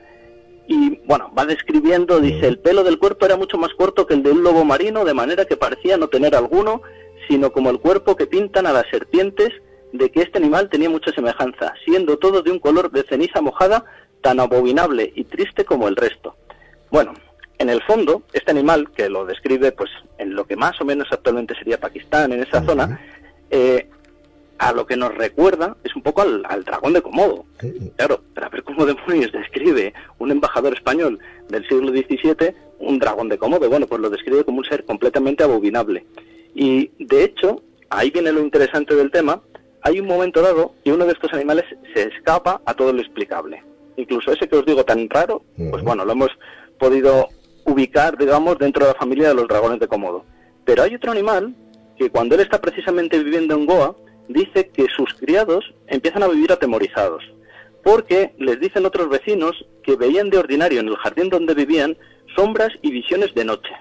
y 0.68 1.00
bueno, 1.06 1.32
va 1.38 1.46
describiendo, 1.46 2.20
dice, 2.20 2.48
el 2.48 2.60
pelo 2.60 2.84
del 2.84 2.98
cuerpo 2.98 3.26
era 3.26 3.36
mucho 3.36 3.58
más 3.58 3.74
corto 3.74 4.08
que 4.08 4.14
el 4.14 4.24
de 4.24 4.32
un 4.32 4.44
lobo 4.44 4.64
marino, 4.64 5.04
de 5.04 5.14
manera 5.14 5.46
que 5.46 5.58
parecía 5.58 5.98
no 5.98 6.08
tener 6.08 6.36
alguno, 6.36 6.82
sino 7.28 7.52
como 7.52 7.70
el 7.70 7.80
cuerpo 7.80 8.16
que 8.16 8.26
pintan 8.26 8.66
a 8.66 8.72
las 8.72 8.86
serpientes, 8.90 9.50
de 9.94 10.10
que 10.12 10.22
este 10.22 10.38
animal 10.38 10.70
tenía 10.70 10.90
mucha 10.90 11.12
semejanza, 11.12 11.74
siendo 11.86 12.18
todo 12.18 12.42
de 12.42 12.52
un 12.52 12.60
color 12.60 12.92
de 12.92 13.04
ceniza 13.04 13.42
mojada, 13.42 13.84
tan 14.22 14.40
abominable 14.40 15.12
y 15.16 15.24
triste 15.24 15.66
como 15.66 15.88
el 15.88 15.96
resto. 15.96 16.36
Bueno, 16.92 17.14
en 17.58 17.70
el 17.70 17.82
fondo, 17.84 18.24
este 18.34 18.52
animal, 18.52 18.92
que 18.92 19.10
lo 19.10 19.26
describe 19.26 19.72
pues 19.72 19.90
en 20.18 20.36
lo 20.36 20.46
que 20.46 20.56
más 20.56 20.80
o 20.82 20.86
menos 20.86 21.08
actualmente 21.12 21.56
sería 21.56 21.80
Pakistán, 21.80 22.32
en 22.32 22.42
esa 22.42 22.64
zona, 22.64 23.00
eh, 23.50 23.88
a 24.58 24.74
lo 24.74 24.86
que 24.86 24.96
nos 24.96 25.14
recuerda 25.16 25.76
es 25.84 25.96
un 25.96 26.04
poco 26.04 26.22
al, 26.22 26.64
dragón 26.64 26.94
de 26.94 27.02
Komodo. 27.02 27.46
Claro, 27.98 28.22
para 28.36 28.50
ver 28.50 28.64
cómo 28.64 28.86
demonios 28.86 29.32
describe 29.32 29.94
un 30.20 30.32
embajador 30.32 30.74
español 30.74 31.20
del 31.50 31.68
siglo 31.68 31.92
XVII 31.92 32.54
un 32.80 33.00
dragón 33.00 33.30
de 33.30 33.38
Komodo. 33.38 33.70
Bueno, 33.70 33.88
pues 33.88 34.02
lo 34.02 34.10
describe 34.10 34.44
como 34.44 34.60
un 34.60 34.66
ser 34.66 34.86
completamente 34.86 35.44
abominable. 35.44 36.06
Y 36.54 36.92
de 37.00 37.24
hecho, 37.24 37.64
ahí 37.90 38.12
viene 38.12 38.32
lo 38.32 38.42
interesante 38.42 38.96
del 38.96 39.12
tema, 39.12 39.42
hay 39.84 40.00
un 40.00 40.08
momento 40.08 40.42
dado 40.42 40.74
y 40.84 40.92
uno 40.92 41.06
de 41.06 41.14
estos 41.14 41.34
animales 41.34 41.66
se 41.94 42.04
escapa 42.04 42.62
a 42.66 42.74
todo 42.74 42.94
lo 42.94 43.02
explicable. 43.02 43.64
Incluso 43.98 44.32
ese 44.32 44.48
que 44.48 44.56
os 44.56 44.66
digo 44.66 44.84
tan 44.84 45.10
raro, 45.10 45.44
pues 45.70 45.84
bueno, 45.84 46.06
lo 46.06 46.14
hemos 46.14 46.30
podido 46.80 47.28
ubicar, 47.66 48.18
digamos, 48.18 48.58
dentro 48.58 48.86
de 48.86 48.94
la 48.94 48.98
familia 48.98 49.30
de 49.30 49.36
los 49.36 49.48
dragones 49.48 49.80
de 49.80 49.88
Komodo. 49.88 50.26
Pero 50.66 50.84
hay 50.84 50.96
otro 50.96 51.12
animal 51.12 51.54
que 51.98 52.10
cuando 52.10 52.36
él 52.36 52.42
está 52.42 52.60
precisamente 52.62 53.22
viviendo 53.24 53.56
en 53.56 53.66
Goa, 53.66 53.96
dice 54.28 54.70
que 54.70 54.86
sus 54.96 55.14
criados 55.16 55.74
empiezan 55.88 56.24
a 56.24 56.28
vivir 56.28 56.52
atemorizados, 56.52 57.24
porque 57.84 58.34
les 58.38 58.60
dicen 58.60 58.86
otros 58.86 59.10
vecinos 59.10 59.66
que 59.84 59.96
veían 59.96 60.30
de 60.30 60.38
ordinario 60.38 60.80
en 60.80 60.88
el 60.88 60.96
jardín 60.98 61.30
donde 61.30 61.54
vivían 61.54 61.98
sombras 62.36 62.70
y 62.82 62.92
visiones 62.92 63.34
de 63.34 63.46
noche. 63.46 63.72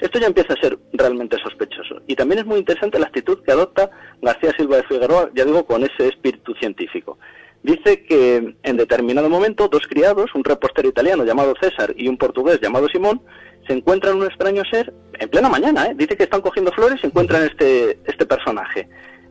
Esto 0.00 0.18
ya 0.18 0.26
empieza 0.26 0.54
a 0.54 0.60
ser 0.60 0.78
realmente 0.92 1.36
sospechoso. 1.42 2.02
Y 2.06 2.14
también 2.14 2.40
es 2.40 2.46
muy 2.46 2.58
interesante 2.58 2.98
la 2.98 3.06
actitud 3.06 3.42
que 3.42 3.52
adopta 3.52 3.90
García 4.22 4.52
Silva 4.56 4.76
de 4.76 4.84
Figueroa, 4.84 5.30
ya 5.34 5.44
digo, 5.44 5.66
con 5.66 5.82
ese 5.82 6.08
espíritu 6.08 6.54
científico. 6.54 7.18
Dice 7.62 8.04
que 8.04 8.54
en 8.62 8.76
determinado 8.76 9.28
momento 9.28 9.68
dos 9.68 9.82
criados, 9.88 10.34
un 10.34 10.44
reportero 10.44 10.88
italiano 10.88 11.24
llamado 11.24 11.54
César 11.60 11.92
y 11.96 12.08
un 12.08 12.16
portugués 12.16 12.60
llamado 12.60 12.86
Simón, 12.88 13.20
se 13.66 13.72
encuentran 13.72 14.16
un 14.16 14.26
extraño 14.26 14.62
ser 14.70 14.92
en 15.18 15.28
plena 15.28 15.48
mañana. 15.48 15.86
¿eh? 15.86 15.94
Dice 15.96 16.16
que 16.16 16.22
están 16.22 16.40
cogiendo 16.40 16.70
flores 16.72 17.00
y 17.02 17.06
encuentran 17.06 17.42
este, 17.44 17.98
este 18.06 18.24
personaje 18.24 18.88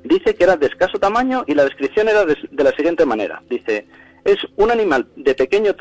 dice 0.08 0.36
que 0.36 0.44
era 0.44 0.56
de 0.56 0.68
escaso 0.68 0.98
tamaño 0.98 1.44
y 1.48 1.54
la 1.54 1.66
descripción 1.66 2.08
era 2.08 2.26
de, 2.26 2.64
la 2.64 2.72
siguiente 2.72 3.06
manera. 3.06 3.42
Dice, 3.50 3.88
es 4.24 4.38
un 4.56 4.72
animal 4.72 5.08
de 5.16 5.36
pequeño, 5.36 5.76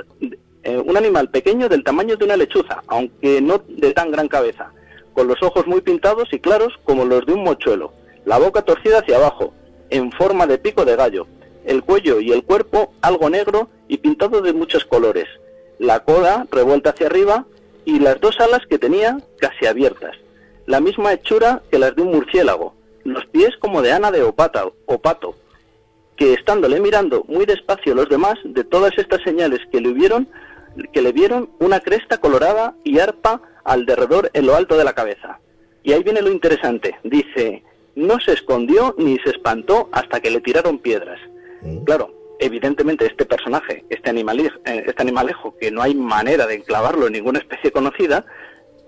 eh, 0.67 0.83
un 0.85 0.97
animal 0.97 1.31
pequeño 1.31 1.69
del 1.69 1.85
tamaño 1.85 2.17
de 2.17 2.25
una 2.25 2.37
lechuza, 2.37 2.83
aunque 2.89 3.41
no 3.41 3.63
de 3.69 3.93
tan 3.93 4.11
gran 4.11 4.27
cabeza, 4.27 4.73
con 5.15 5.29
los 5.29 5.41
ojos 5.41 5.65
muy 5.69 5.81
pintados 5.81 6.29
y 6.33 6.41
claros 6.41 6.73
como 6.83 7.05
los 7.05 7.25
de 7.25 7.35
un 7.35 7.45
mochuelo, 7.45 7.93
la 8.25 8.39
boca 8.39 8.63
torcida 8.63 8.99
hacia 8.99 9.15
abajo, 9.15 9.55
en 9.91 10.11
forma 10.11 10.45
de 10.49 10.59
pico 10.59 10.85
de 10.85 10.97
gallo, 10.97 11.29
el 11.65 11.85
cuello 11.85 12.19
y 12.19 12.33
el 12.33 12.43
cuerpo 12.43 12.93
algo 13.01 13.31
negro 13.31 13.69
y 13.87 13.99
pintado 13.99 14.43
de 14.43 14.53
muchos 14.53 14.85
colores, 14.85 15.27
la 15.79 16.01
coda 16.01 16.49
revuelta 16.51 16.91
hacia 16.91 17.07
arriba 17.07 17.47
y 17.85 18.01
las 18.01 18.21
dos 18.21 18.41
alas 18.41 18.67
que 18.69 18.81
tenía 18.81 19.19
casi 19.39 19.67
abiertas, 19.67 20.17
la 20.67 20.81
misma 20.81 21.13
hechura 21.13 21.63
que 21.71 21.79
las 21.79 21.95
de 21.95 22.03
un 22.03 22.11
murciélago, 22.11 22.75
los 23.05 23.25
pies 23.27 23.51
como 23.61 23.83
de 23.83 23.93
Ana 23.93 24.11
de 24.11 24.25
Opata, 24.25 24.65
o 24.87 24.99
Pato, 24.99 25.37
que 26.17 26.33
estándole 26.33 26.81
mirando 26.81 27.25
muy 27.29 27.47
despacio 27.47 27.95
los 27.95 28.09
demás, 28.09 28.35
de 28.43 28.65
todas 28.65 28.99
estas 28.99 29.23
señales 29.23 29.61
que 29.71 29.81
le 29.81 29.93
vieron, 29.93 30.27
que 30.93 31.03
le 31.03 31.13
vieron 31.13 31.51
una 31.59 31.81
cresta 31.81 32.19
colorada 32.19 32.75
y 32.85 32.99
arpa 32.99 33.41
al 33.65 33.87
derredor 33.87 34.31
en 34.33 34.47
lo 34.47 34.55
alto 34.55 34.77
de 34.77 34.85
la 34.85 34.95
cabeza. 34.95 35.41
Y 35.83 35.93
ahí 35.93 36.03
viene 36.03 36.23
lo 36.23 36.31
interesante. 36.31 36.97
Dice, 37.05 37.63
no 37.95 38.19
se 38.21 38.33
escondió 38.33 38.95
ni 38.99 39.19
se 39.19 39.31
espantó 39.31 39.89
hasta 39.93 40.21
que 40.21 40.31
le 40.31 40.41
tiraron 40.41 40.79
piedras. 40.79 41.19
Mm. 41.63 41.85
Claro, 41.85 42.13
evidentemente 42.39 43.07
este 43.07 43.25
personaje, 43.25 43.85
este, 43.89 44.11
animalejo, 44.11 44.59
eh, 44.67 44.85
este 44.87 45.03
animalejo, 45.03 45.57
que 45.59 45.71
no 45.71 45.83
hay 45.83 45.95
manera 45.95 46.47
de 46.47 46.57
enclavarlo 46.57 47.07
en 47.07 47.15
ninguna 47.15 47.39
especie 47.39 47.73
conocida, 47.73 48.27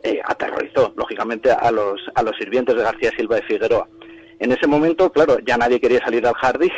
eh, 0.02 0.20
aterrorizó, 0.24 0.92
lógicamente, 0.96 1.50
a 1.50 1.70
los, 1.70 2.00
a 2.14 2.22
los 2.22 2.36
sirvientes 2.36 2.76
de 2.76 2.82
García 2.82 3.10
Silva 3.16 3.36
de 3.36 3.42
Figueroa. 3.42 3.88
En 4.38 4.52
ese 4.52 4.68
momento, 4.68 5.10
claro, 5.10 5.38
ya 5.40 5.56
nadie 5.56 5.80
quería 5.80 6.00
salir 6.00 6.24
al 6.26 6.34
jardín, 6.34 6.70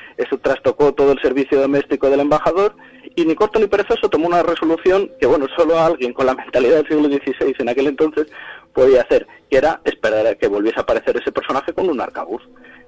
eso 0.16 0.38
trastocó 0.38 0.92
todo 0.92 1.12
el 1.12 1.20
servicio 1.22 1.60
doméstico 1.60 2.10
del 2.10 2.20
embajador 2.20 2.74
y 3.18 3.24
ni 3.24 3.34
corto 3.34 3.58
ni 3.58 3.66
perezoso 3.66 4.08
tomó 4.08 4.28
una 4.28 4.44
resolución 4.44 5.10
que, 5.18 5.26
bueno, 5.26 5.46
solo 5.56 5.76
alguien 5.76 6.12
con 6.12 6.24
la 6.24 6.36
mentalidad 6.36 6.76
del 6.76 6.86
siglo 6.86 7.08
XVI 7.08 7.52
en 7.58 7.68
aquel 7.68 7.88
entonces 7.88 8.28
podía 8.72 9.02
hacer, 9.02 9.26
que 9.50 9.56
era 9.56 9.80
esperar 9.84 10.24
a 10.24 10.36
que 10.36 10.46
volviese 10.46 10.78
a 10.78 10.82
aparecer 10.82 11.16
ese 11.16 11.32
personaje 11.32 11.72
con 11.72 11.88
un 11.88 12.00
arcabuz. 12.00 12.42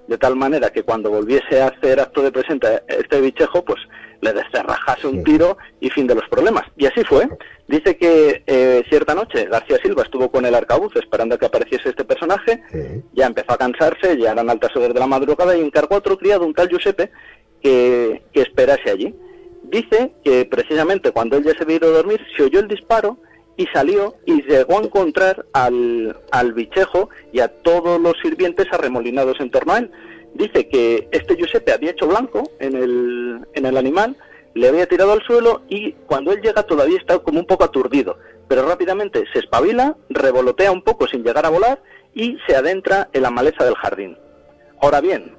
De 0.07 0.19
tal 0.19 0.37
manera 0.37 0.71
que 0.71 0.85
cuando 0.85 1.11
volviese 1.11 1.61
a 1.61 1.67
hacer 1.67 1.99
acto 1.99 2.23
de 2.23 2.31
presente 2.31 2.81
este 2.87 3.21
bichejo, 3.21 3.65
pues 3.65 3.81
le 4.21 4.33
descerrajase 4.33 5.09
un 5.09 5.25
tiro 5.25 5.59
y 5.81 5.91
fin 5.91 6.07
de 6.07 6.15
los 6.15 6.29
problemas. 6.29 6.63
Y 6.77 6.87
así 6.87 7.03
fue. 7.03 7.29
Dice 7.67 7.97
que 7.97 8.45
eh, 8.47 8.85
cierta 8.89 9.17
noche 9.17 9.47
García 9.47 9.79
Silva 9.83 10.05
estuvo 10.05 10.31
con 10.31 10.47
el 10.47 10.55
arcabuz 10.55 10.95
esperando 10.95 11.35
a 11.35 11.39
que 11.39 11.47
apareciese 11.47 11.89
este 11.89 12.05
personaje, 12.05 12.63
ya 13.15 13.27
empezó 13.27 13.55
a 13.55 13.59
cansarse, 13.59 14.17
ya 14.17 14.31
eran 14.31 14.49
altas 14.49 14.77
horas 14.77 14.95
de 14.95 15.01
la 15.01 15.09
madrugada 15.09 15.57
y 15.57 15.61
encargó 15.61 15.97
a 15.97 15.99
otro 15.99 16.17
criado, 16.17 16.47
un 16.47 16.55
tal 16.55 16.69
Giuseppe, 16.69 17.11
que, 17.61 18.23
que 18.33 18.43
esperase 18.43 18.91
allí. 18.91 19.13
Dice 19.71 20.13
que 20.25 20.45
precisamente 20.45 21.13
cuando 21.13 21.37
él 21.37 21.45
ya 21.45 21.53
se 21.53 21.63
había 21.63 21.77
ido 21.77 21.89
a 21.89 21.99
dormir, 21.99 22.21
se 22.37 22.43
oyó 22.43 22.61
el 22.61 22.69
disparo 22.69 23.19
y 23.57 23.67
salió 23.67 24.15
y 24.27 24.43
llegó 24.43 24.79
a 24.79 24.83
encontrar 24.83 25.47
al, 25.53 26.17
al 26.33 26.53
bichejo 26.53 27.11
y 27.33 27.41
a 27.41 27.49
todos 27.49 28.01
los 28.01 28.15
sirvientes 28.23 28.67
arremolinados 28.73 29.39
en 29.41 29.51
torno 29.51 29.75
a 29.75 29.79
él 29.79 29.91
dice 30.35 30.69
que 30.69 31.09
este 31.13 31.37
Giuseppe 31.37 31.73
había 31.73 31.91
hecho 31.91 32.07
blanco 32.07 32.51
en 32.59 32.77
el, 32.77 33.47
en 33.55 33.67
el 33.67 33.77
animal, 33.77 34.17
le 34.55 34.69
había 34.69 34.87
tirado 34.87 35.13
al 35.13 35.23
suelo 35.23 35.63
y 35.69 35.93
cuando 36.07 36.33
él 36.33 36.41
llega 36.41 36.63
todavía 36.63 36.99
está 36.99 37.19
como 37.19 37.41
un 37.41 37.47
poco 37.47 37.65
aturdido, 37.65 38.19
pero 38.49 38.67
rápidamente 38.67 39.25
se 39.33 39.41
espabila, 39.41 39.97
revolotea 40.09 40.73
un 40.73 40.83
poco 40.83 41.07
sin 41.07 41.23
llegar 41.23 41.47
a 41.47 41.51
volar 41.51 41.83
y 42.15 42.37
se 42.47 42.57
adentra 42.57 43.09
en 43.13 43.23
la 43.23 43.31
maleza 43.31 43.65
del 43.65 43.77
jardín. 43.77 44.19
Ahora 44.81 45.01
bien, 45.01 45.37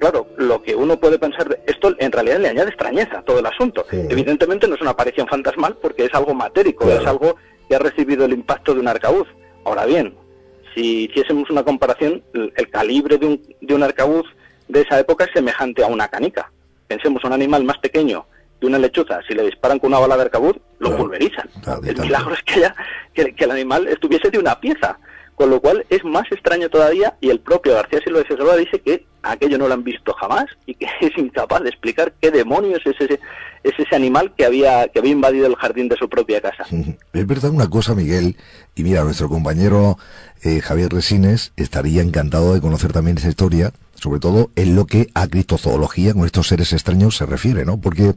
claro, 0.00 0.26
lo 0.38 0.62
que 0.62 0.74
uno 0.74 0.98
puede 0.98 1.18
pensar, 1.18 1.60
esto 1.66 1.94
en 1.98 2.10
realidad 2.10 2.38
le 2.38 2.48
añade 2.48 2.70
extrañeza 2.70 3.18
a 3.18 3.22
todo 3.22 3.38
el 3.38 3.46
asunto. 3.46 3.86
Evidentemente 3.92 4.66
no 4.66 4.74
es 4.74 4.80
una 4.80 4.90
aparición 4.90 5.28
fantasmal 5.28 5.76
porque 5.80 6.06
es 6.06 6.14
algo 6.14 6.34
matérico, 6.34 6.90
es 6.90 7.06
algo 7.06 7.36
que 7.68 7.76
ha 7.76 7.78
recibido 7.78 8.24
el 8.24 8.32
impacto 8.32 8.74
de 8.74 8.80
un 8.80 8.88
arcaúz. 8.88 9.28
Ahora 9.64 9.84
bien, 9.84 10.16
si 10.74 11.04
hiciésemos 11.04 11.50
una 11.50 11.62
comparación, 11.62 12.22
el, 12.32 12.70
calibre 12.70 13.18
de 13.18 13.26
un, 13.26 13.42
de 13.60 13.74
un 13.74 13.82
arcabuz 13.82 14.26
de 14.68 14.80
esa 14.80 14.98
época 14.98 15.24
es 15.24 15.30
semejante 15.32 15.84
a 15.84 15.86
una 15.86 16.08
canica. 16.08 16.50
Pensemos, 16.88 17.22
un 17.22 17.32
animal 17.32 17.62
más 17.62 17.78
pequeño 17.78 18.26
de 18.60 18.66
una 18.66 18.78
lechuza, 18.78 19.20
si 19.26 19.34
le 19.34 19.44
disparan 19.44 19.78
con 19.78 19.88
una 19.88 20.00
bala 20.00 20.16
de 20.16 20.22
arcabuz, 20.22 20.56
lo 20.78 20.96
pulverizan. 20.96 21.48
el 21.84 22.00
milagro 22.00 22.34
es 22.34 22.42
que, 22.42 23.32
que, 23.32 23.44
el 23.44 23.50
animal 23.50 23.86
estuviese 23.88 24.30
de 24.30 24.38
una 24.38 24.58
pieza, 24.60 24.98
con 25.40 25.48
lo 25.48 25.58
cual 25.58 25.86
es 25.88 26.04
más 26.04 26.30
extraño 26.30 26.68
todavía 26.68 27.16
y 27.18 27.30
el 27.30 27.40
propio 27.40 27.72
García 27.72 27.98
Silva 28.04 28.20
de 28.20 28.60
dice 28.60 28.78
que 28.82 29.06
aquello 29.22 29.56
no 29.56 29.68
lo 29.68 29.72
han 29.72 29.82
visto 29.82 30.12
jamás 30.12 30.44
y 30.66 30.74
que 30.74 30.84
es 31.00 31.16
incapaz 31.16 31.62
de 31.62 31.70
explicar 31.70 32.12
qué 32.20 32.30
demonios 32.30 32.82
es 32.84 32.94
ese, 33.00 33.18
es 33.64 33.72
ese 33.78 33.96
animal 33.96 34.34
que 34.36 34.44
había, 34.44 34.86
que 34.88 34.98
había 34.98 35.12
invadido 35.12 35.46
el 35.46 35.56
jardín 35.56 35.88
de 35.88 35.96
su 35.96 36.10
propia 36.10 36.42
casa. 36.42 36.66
Es 37.14 37.26
verdad 37.26 37.52
una 37.52 37.70
cosa, 37.70 37.94
Miguel, 37.94 38.36
y 38.74 38.82
mira, 38.82 39.02
nuestro 39.02 39.30
compañero 39.30 39.96
eh, 40.42 40.60
Javier 40.60 40.92
Resines 40.92 41.54
estaría 41.56 42.02
encantado 42.02 42.52
de 42.52 42.60
conocer 42.60 42.92
también 42.92 43.16
esa 43.16 43.30
historia, 43.30 43.72
sobre 43.94 44.20
todo 44.20 44.50
en 44.56 44.76
lo 44.76 44.84
que 44.84 45.08
a 45.14 45.26
criptozoología 45.26 46.12
con 46.12 46.26
estos 46.26 46.48
seres 46.48 46.74
extraños 46.74 47.16
se 47.16 47.24
refiere, 47.24 47.64
¿no? 47.64 47.80
Porque 47.80 48.12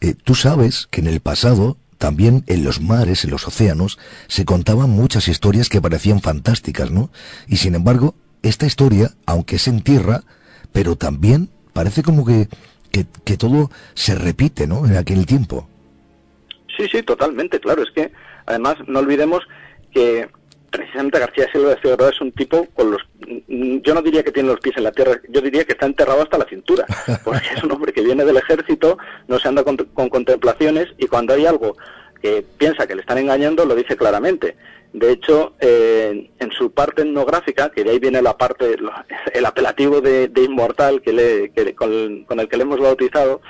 eh, 0.00 0.14
tú 0.24 0.34
sabes 0.34 0.88
que 0.90 1.02
en 1.02 1.06
el 1.06 1.20
pasado 1.20 1.76
también 1.98 2.44
en 2.46 2.64
los 2.64 2.80
mares, 2.80 3.24
en 3.24 3.30
los 3.30 3.46
océanos, 3.46 3.98
se 4.28 4.44
contaban 4.44 4.90
muchas 4.90 5.28
historias 5.28 5.68
que 5.68 5.80
parecían 5.80 6.20
fantásticas, 6.20 6.90
¿no? 6.90 7.10
Y 7.48 7.56
sin 7.56 7.74
embargo, 7.74 8.14
esta 8.42 8.66
historia, 8.66 9.10
aunque 9.26 9.56
es 9.56 9.68
en 9.68 9.82
tierra, 9.82 10.22
pero 10.72 10.96
también 10.96 11.50
parece 11.72 12.02
como 12.02 12.24
que, 12.24 12.48
que, 12.90 13.36
todo 13.36 13.70
se 13.94 14.14
repite, 14.14 14.66
¿no? 14.66 14.86
En 14.86 14.96
aquel 14.96 15.26
tiempo. 15.26 15.68
Sí, 16.76 16.86
sí, 16.90 17.02
totalmente, 17.02 17.60
claro. 17.60 17.82
Es 17.82 17.90
que, 17.90 18.12
además, 18.46 18.76
no 18.86 19.00
olvidemos 19.00 19.42
que 19.92 20.28
precisamente 20.70 21.18
García 21.18 21.50
Silva 21.50 21.70
de 21.70 21.76
Figueroa 21.76 22.10
es 22.10 22.20
un 22.20 22.32
tipo 22.32 22.66
con 22.74 22.90
los 22.90 23.02
yo 23.46 23.94
no 23.94 24.02
diría 24.02 24.22
que 24.22 24.32
tiene 24.32 24.48
los 24.48 24.60
pies 24.60 24.76
en 24.76 24.84
la 24.84 24.92
tierra 24.92 25.20
yo 25.28 25.40
diría 25.40 25.64
que 25.64 25.72
está 25.72 25.86
enterrado 25.86 26.22
hasta 26.22 26.38
la 26.38 26.48
cintura 26.48 26.84
porque 27.24 27.48
es 27.54 27.62
un 27.62 27.72
hombre 27.72 27.92
que 27.92 28.02
viene 28.02 28.24
del 28.24 28.36
ejército 28.36 28.98
no 29.26 29.38
se 29.38 29.48
anda 29.48 29.64
con, 29.64 29.76
contemplaciones 29.76 30.88
y 30.98 31.06
cuando 31.06 31.34
hay 31.34 31.46
algo 31.46 31.76
que 32.20 32.44
piensa 32.58 32.86
que 32.86 32.94
le 32.94 33.02
están 33.02 33.18
engañando 33.18 33.64
lo 33.64 33.76
dice 33.76 33.96
claramente. 33.96 34.56
De 34.92 35.12
hecho 35.12 35.54
eh, 35.60 36.30
en 36.38 36.50
su 36.50 36.72
parte 36.72 37.02
etnográfica 37.02 37.70
que 37.70 37.84
de 37.84 37.90
ahí 37.90 37.98
viene 37.98 38.22
la 38.22 38.36
parte 38.36 38.76
el 39.32 39.46
apelativo 39.46 40.00
de, 40.00 40.30
inmortal 40.36 41.02
que, 41.02 41.12
le, 41.12 41.74
con, 41.74 42.24
con 42.24 42.40
el 42.40 42.48
que 42.48 42.56
le 42.56 42.62
hemos 42.64 42.80
bautizado 42.80 43.40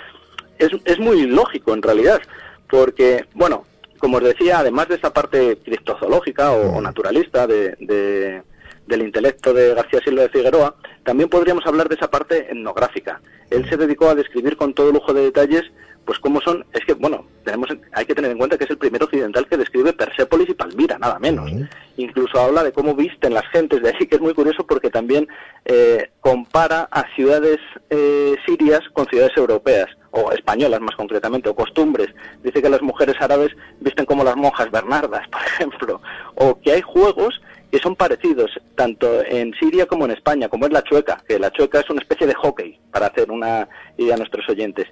es, 0.59 0.71
es 0.85 0.99
muy 0.99 1.23
lógico 1.23 1.73
en 1.75 1.83
realidad 1.83 2.21
porque 2.69 3.25
bueno 3.35 3.65
como 3.99 4.19
os 4.19 4.25
decía, 4.25 4.61
además 4.61 4.89
de 4.89 4.97
esa 4.97 5.13
parte 5.13 5.59
criptozoológica 5.65 6.53
o, 6.53 6.81
naturalista 6.81 7.47
de, 7.47 8.43
del 8.87 9.03
intelecto 9.03 9.53
de 9.53 9.75
García 9.75 10.01
Silva 10.01 10.23
de 10.23 10.29
Figueroa, 10.31 10.75
también 11.05 11.29
podríamos 11.29 11.67
hablar 11.67 11.89
de 11.89 11.97
esa 11.97 12.11
parte 12.11 12.51
etnográfica. 12.51 13.21
Él 13.51 13.69
se 13.69 13.77
dedicó 13.77 14.09
a 14.09 14.15
describir 14.15 14.57
con 14.57 14.75
todo 14.75 14.93
lujo 14.93 15.13
de 15.13 15.23
detalles, 15.23 15.63
pues 16.05 16.19
cómo 16.21 16.41
son, 16.41 16.65
es 16.73 16.85
que, 16.87 16.95
bueno, 16.95 17.27
tenemos, 17.45 17.69
hay 17.93 18.07
que 18.07 18.15
tener 18.15 18.31
en 18.31 18.39
cuenta 18.39 18.57
que 18.57 18.65
es 18.65 18.71
el 18.71 18.79
primer 18.79 19.03
occidental 19.03 19.47
que 19.47 19.59
describe 19.59 19.93
Persépolis 19.93 20.49
y 20.49 20.55
Palmira, 20.55 20.99
nada 20.99 21.19
menos. 21.19 21.51
Incluso 21.99 22.41
habla 22.41 22.65
de 22.65 22.73
cómo 22.73 22.95
visten 22.95 23.35
las 23.35 23.47
gentes 23.49 23.83
de 23.83 23.91
ahí, 23.91 24.07
que 24.09 24.17
es 24.17 24.21
muy 24.21 24.33
curioso 24.33 24.67
porque 24.67 24.91
también 24.91 25.29
eh, 25.67 26.11
compara 26.21 26.89
a 26.91 27.05
ciudades 27.15 27.59
eh, 27.91 28.37
sirias 28.47 28.81
con 28.95 29.07
ciudades 29.07 29.37
europeas 29.37 29.89
o 30.11 30.33
españolas 30.33 30.81
más 30.81 30.97
concretamente, 30.97 31.49
o 31.49 31.55
costumbres. 31.55 32.09
Dice 32.43 32.63
que 32.63 32.69
las 32.69 32.83
mujeres 32.83 33.17
árabes 33.21 33.51
visten 33.81 34.07
como 34.07 34.25
las 34.25 34.37
monjas 34.37 34.71
bernardas, 34.71 35.27
por 35.33 35.43
ejemplo, 35.43 36.01
o 36.35 36.59
que 36.61 36.73
hay 36.73 36.83
juegos 36.83 37.41
que 37.71 37.79
son 37.79 37.97
parecidos 37.97 38.51
tanto 38.77 39.23
en 39.25 39.53
Siria 39.55 39.87
como 39.87 40.07
en 40.07 40.13
España, 40.13 40.49
como 40.49 40.67
es 40.67 40.73
la 40.73 40.83
chueca, 40.83 41.23
que 41.29 41.39
la 41.39 41.51
chueca 41.51 41.81
es 41.81 41.91
una 41.91 42.01
especie 42.01 42.27
de 42.27 42.35
hockey, 42.35 42.81
para 42.91 43.07
hacer 43.07 43.31
una 43.31 43.69
idea 43.99 44.15
a 44.15 44.19
nuestros 44.19 44.49
oyentes. 44.49 44.87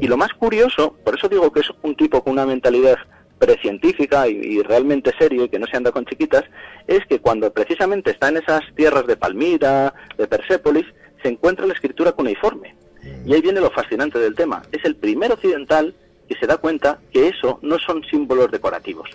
Y 0.00 0.06
lo 0.06 0.16
más 0.16 0.32
curioso, 0.32 0.96
por 1.04 1.14
eso 1.16 1.28
digo 1.28 1.52
que 1.52 1.60
es 1.60 1.70
un 1.82 1.94
tipo 1.94 2.22
con 2.22 2.34
una 2.34 2.46
mentalidad 2.46 2.96
precientífica 3.38 4.28
y, 4.28 4.36
y, 4.36 4.62
realmente 4.62 5.10
serio 5.18 5.44
y 5.44 5.48
que 5.48 5.58
no 5.58 5.66
se 5.66 5.76
anda 5.76 5.90
con 5.90 6.06
chiquitas, 6.06 6.44
es 6.86 7.00
que 7.06 7.18
cuando 7.18 7.52
precisamente 7.52 8.12
está 8.12 8.28
en 8.28 8.36
esas 8.36 8.60
tierras 8.76 9.06
de 9.06 9.16
Palmira, 9.16 9.92
de 10.16 10.28
Persépolis, 10.28 10.86
se 11.22 11.28
encuentra 11.28 11.66
la 11.66 11.74
escritura 11.74 12.12
cuneiforme. 12.12 12.76
Y 13.24 13.34
ahí 13.34 13.40
viene 13.40 13.60
lo 13.60 13.70
fascinante 13.70 14.18
del 14.18 14.34
tema. 14.34 14.62
Es 14.72 14.84
el 14.84 14.96
primer 14.96 15.32
occidental 15.32 15.94
que 16.28 16.36
se 16.36 16.46
da 16.46 16.56
cuenta 16.56 16.98
que 17.12 17.28
eso 17.28 17.58
no 17.62 17.78
son 17.78 18.02
símbolos 18.04 18.50
decorativos, 18.50 19.10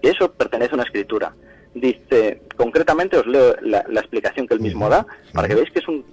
que 0.00 0.10
eso 0.10 0.32
pertenece 0.32 0.72
a 0.72 0.74
una 0.74 0.84
escritura. 0.84 1.34
Dice, 1.74 2.42
concretamente 2.56 3.16
os 3.16 3.26
leo 3.26 3.56
la, 3.62 3.80
explicación 4.00 4.46
que 4.46 4.54
él 4.54 4.60
mismo 4.60 4.88
da, 4.88 5.06
para 5.32 5.48
que 5.48 5.54
veáis 5.54 5.70
que 5.70 5.78
es, 5.78 5.88
un, 5.88 6.04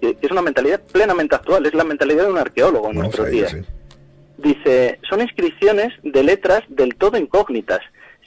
que 0.00 0.16
es 0.20 0.30
una 0.30 0.42
mentalidad 0.42 0.80
plenamente 0.92 1.34
actual, 1.34 1.66
es 1.66 1.74
la 1.74 1.84
mentalidad 1.84 2.24
de 2.24 2.30
un 2.30 2.38
arqueólogo 2.38 2.90
en 2.90 2.98
nuestros 2.98 3.30
días. 3.30 3.56
Dice, 4.38 4.98
son 5.08 5.20
inscripciones 5.20 5.92
de 6.02 6.22
letras 6.22 6.62
del 6.68 6.94
todo 6.94 7.16
incógnitas, 7.16 7.80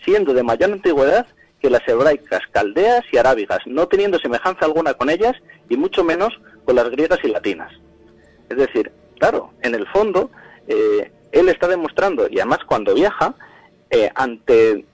siendo 0.03 0.33
de 0.33 0.43
mayor 0.43 0.71
antigüedad 0.71 1.27
que 1.61 1.69
las 1.69 1.87
hebraicas, 1.87 2.41
caldeas 2.51 3.03
y 3.11 3.17
arábigas, 3.17 3.59
no 3.65 3.87
teniendo 3.87 4.19
semejanza 4.19 4.65
alguna 4.65 4.93
con 4.93 5.09
ellas 5.09 5.33
y 5.69 5.77
mucho 5.77 6.03
menos 6.03 6.39
con 6.63 6.75
las 6.75 6.89
griegas 6.89 7.19
y 7.23 7.29
latinas. 7.29 7.71
Es 8.49 8.57
decir, 8.57 8.91
claro, 9.19 9.51
en 9.61 9.75
el 9.75 9.87
fondo, 9.87 10.29
eh, 10.67 11.11
él 11.31 11.49
está 11.49 11.67
demostrando, 11.67 12.27
y 12.29 12.39
además 12.39 12.59
cuando 12.65 12.93
viaja, 12.93 13.35
eh, 13.89 14.09
ante 14.15 14.85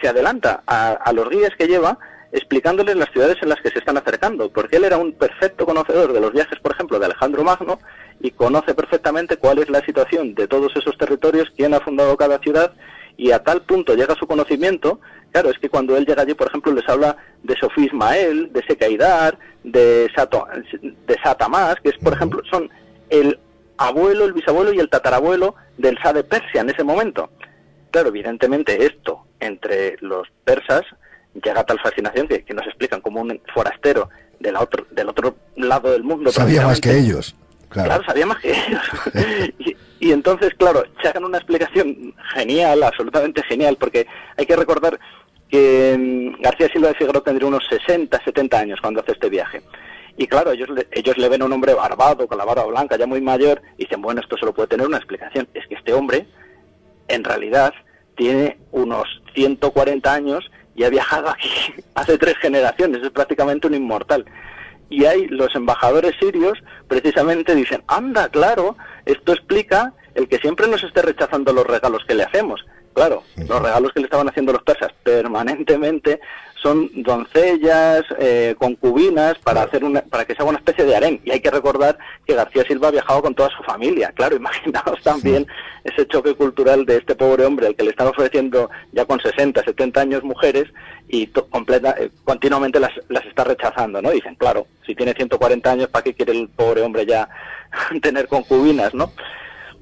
se 0.00 0.08
adelanta 0.08 0.62
a, 0.66 1.12
los 1.12 1.28
guías 1.28 1.50
que 1.58 1.66
lleva 1.66 1.98
explicándoles 2.32 2.96
las 2.96 3.10
ciudades 3.10 3.36
en 3.42 3.48
las 3.48 3.60
que 3.60 3.70
se 3.70 3.80
están 3.80 3.98
acercando, 3.98 4.50
porque 4.50 4.76
él 4.76 4.84
era 4.84 4.96
un 4.96 5.12
perfecto 5.12 5.66
conocedor 5.66 6.12
de 6.12 6.20
los 6.20 6.32
viajes, 6.32 6.58
por 6.60 6.72
ejemplo, 6.72 6.98
de 6.98 7.06
Alejandro 7.06 7.44
Magno, 7.44 7.80
y 8.20 8.30
conoce 8.30 8.74
perfectamente 8.74 9.36
cuál 9.36 9.58
es 9.58 9.68
la 9.68 9.84
situación 9.84 10.34
de 10.34 10.46
todos 10.46 10.74
esos 10.76 10.96
territorios, 10.96 11.52
quién 11.56 11.74
ha 11.74 11.80
fundado 11.80 12.16
cada 12.16 12.38
ciudad, 12.38 12.72
y 13.16 13.32
a 13.32 13.42
tal 13.42 13.62
punto 13.62 13.94
llega 13.94 14.14
su 14.14 14.26
conocimiento, 14.26 15.00
claro, 15.32 15.50
es 15.50 15.58
que 15.58 15.68
cuando 15.68 15.96
él 15.96 16.06
llega 16.06 16.22
allí, 16.22 16.34
por 16.34 16.48
ejemplo, 16.48 16.72
les 16.72 16.88
habla 16.88 17.16
de 17.42 17.56
Sofía 17.56 17.86
Ismael, 17.86 18.52
de 18.52 18.62
Secaidar, 18.62 19.38
de, 19.64 20.08
Sato, 20.14 20.46
de 20.82 21.16
Satamás, 21.22 21.76
que 21.82 21.90
es, 21.90 21.98
por 21.98 22.12
ejemplo, 22.12 22.42
son 22.50 22.70
el 23.08 23.38
abuelo, 23.76 24.24
el 24.26 24.32
bisabuelo 24.32 24.72
y 24.72 24.78
el 24.78 24.90
tatarabuelo 24.90 25.54
del 25.78 25.96
Shah 25.96 26.12
de 26.12 26.24
Persia 26.24 26.60
en 26.60 26.70
ese 26.70 26.84
momento. 26.84 27.30
Claro, 27.90 28.08
evidentemente 28.08 28.84
esto 28.84 29.24
entre 29.40 29.96
los 30.00 30.28
persas 30.44 30.82
llega 31.34 31.60
a 31.60 31.64
tal 31.64 31.80
fascinación 31.80 32.28
que, 32.28 32.44
nos 32.54 32.66
explican 32.66 33.00
como 33.00 33.20
un 33.20 33.40
forastero 33.54 34.08
del 34.38 34.56
otro, 34.56 34.86
del 34.90 35.08
otro 35.08 35.36
lado 35.56 35.92
del 35.92 36.02
mundo. 36.02 36.30
Sabía 36.30 36.62
más 36.62 36.80
que 36.80 36.98
ellos. 36.98 37.34
Claro, 37.70 38.02
sabía 38.04 38.26
más 38.26 38.38
que 38.38 38.50
ellos. 38.50 38.82
y, 40.00 40.12
entonces, 40.12 40.52
claro, 40.58 40.82
hagan 41.04 41.24
una 41.24 41.38
explicación 41.38 42.14
genial, 42.34 42.82
absolutamente 42.82 43.42
genial, 43.44 43.76
porque 43.78 44.06
hay 44.36 44.46
que 44.46 44.56
recordar 44.56 44.98
que 45.50 45.96
mm, 45.98 46.42
García 46.42 46.68
Silva 46.72 46.88
de 46.88 46.94
Figueroa 46.94 47.22
tendría 47.22 47.48
unos 47.48 47.66
60, 47.68 48.22
70 48.24 48.58
años 48.58 48.80
cuando 48.80 49.00
hace 49.00 49.12
este 49.12 49.28
viaje. 49.28 49.62
Y 50.16 50.26
claro, 50.26 50.52
ellos 50.52 50.68
le, 50.70 50.86
ellos 50.92 51.16
le 51.16 51.28
ven 51.28 51.42
a 51.42 51.46
un 51.46 51.52
hombre 51.52 51.74
barbado, 51.74 52.26
con 52.26 52.38
la 52.38 52.44
barba 52.44 52.66
blanca, 52.66 52.96
ya 52.96 53.06
muy 53.06 53.20
mayor, 53.20 53.62
y 53.76 53.84
dicen, 53.84 54.02
bueno, 54.02 54.20
esto 54.20 54.36
solo 54.36 54.52
puede 54.52 54.68
tener 54.68 54.86
una 54.86 54.98
explicación. 54.98 55.48
Es 55.54 55.66
que 55.66 55.74
este 55.74 55.92
hombre, 55.92 56.26
en 57.08 57.24
realidad, 57.24 57.72
tiene 58.16 58.58
unos 58.70 59.22
140 59.34 60.12
años 60.12 60.50
y 60.74 60.84
ha 60.84 60.90
viajado 60.90 61.30
aquí 61.30 61.50
hace 61.94 62.18
tres 62.18 62.36
generaciones, 62.38 63.02
es 63.02 63.10
prácticamente 63.10 63.66
un 63.66 63.74
inmortal. 63.74 64.24
Y 64.88 65.04
hay 65.04 65.26
los 65.28 65.54
embajadores 65.54 66.14
sirios, 66.20 66.58
precisamente 66.88 67.54
dicen, 67.54 67.82
anda, 67.86 68.28
claro, 68.28 68.76
esto 69.06 69.32
explica 69.32 69.94
el 70.14 70.28
que 70.28 70.38
siempre 70.38 70.66
nos 70.66 70.82
esté 70.82 71.00
rechazando 71.02 71.52
los 71.52 71.66
regalos 71.66 72.04
que 72.06 72.14
le 72.14 72.24
hacemos. 72.24 72.64
Claro, 73.00 73.22
los 73.34 73.62
regalos 73.62 73.92
que 73.94 74.00
le 74.00 74.04
estaban 74.04 74.28
haciendo 74.28 74.52
los 74.52 74.62
persas 74.62 74.92
permanentemente 75.02 76.20
son 76.62 76.90
doncellas, 76.96 78.04
eh, 78.18 78.54
concubinas, 78.58 79.38
para 79.38 79.62
hacer 79.62 79.84
una, 79.84 80.02
para 80.02 80.26
que 80.26 80.34
se 80.34 80.42
haga 80.42 80.50
una 80.50 80.58
especie 80.58 80.84
de 80.84 80.94
harén. 80.94 81.18
Y 81.24 81.30
hay 81.30 81.40
que 81.40 81.50
recordar 81.50 81.96
que 82.26 82.34
García 82.34 82.62
Silva 82.64 82.88
ha 82.88 82.90
viajado 82.90 83.22
con 83.22 83.34
toda 83.34 83.48
su 83.56 83.62
familia. 83.62 84.12
Claro, 84.14 84.36
imaginaos 84.44 85.02
también 85.02 85.46
ese 85.82 86.06
choque 86.08 86.34
cultural 86.34 86.84
de 86.84 86.98
este 86.98 87.14
pobre 87.14 87.46
hombre 87.46 87.68
al 87.68 87.74
que 87.74 87.84
le 87.84 87.90
están 87.92 88.08
ofreciendo 88.08 88.68
ya 88.92 89.06
con 89.06 89.18
60, 89.18 89.64
70 89.64 89.98
años 89.98 90.22
mujeres 90.22 90.66
y 91.08 91.26
completa, 91.28 91.94
eh, 91.98 92.10
continuamente 92.24 92.80
las, 92.80 92.92
las 93.08 93.24
está 93.24 93.44
rechazando, 93.44 94.02
¿no? 94.02 94.10
Dicen, 94.10 94.34
claro, 94.34 94.66
si 94.84 94.94
tiene 94.94 95.14
140 95.14 95.72
años, 95.72 95.88
¿para 95.88 96.04
qué 96.04 96.12
quiere 96.12 96.32
el 96.32 96.50
pobre 96.50 96.82
hombre 96.82 97.06
ya 97.06 97.30
tener 98.02 98.28
concubinas, 98.28 98.92
¿no? 98.92 99.10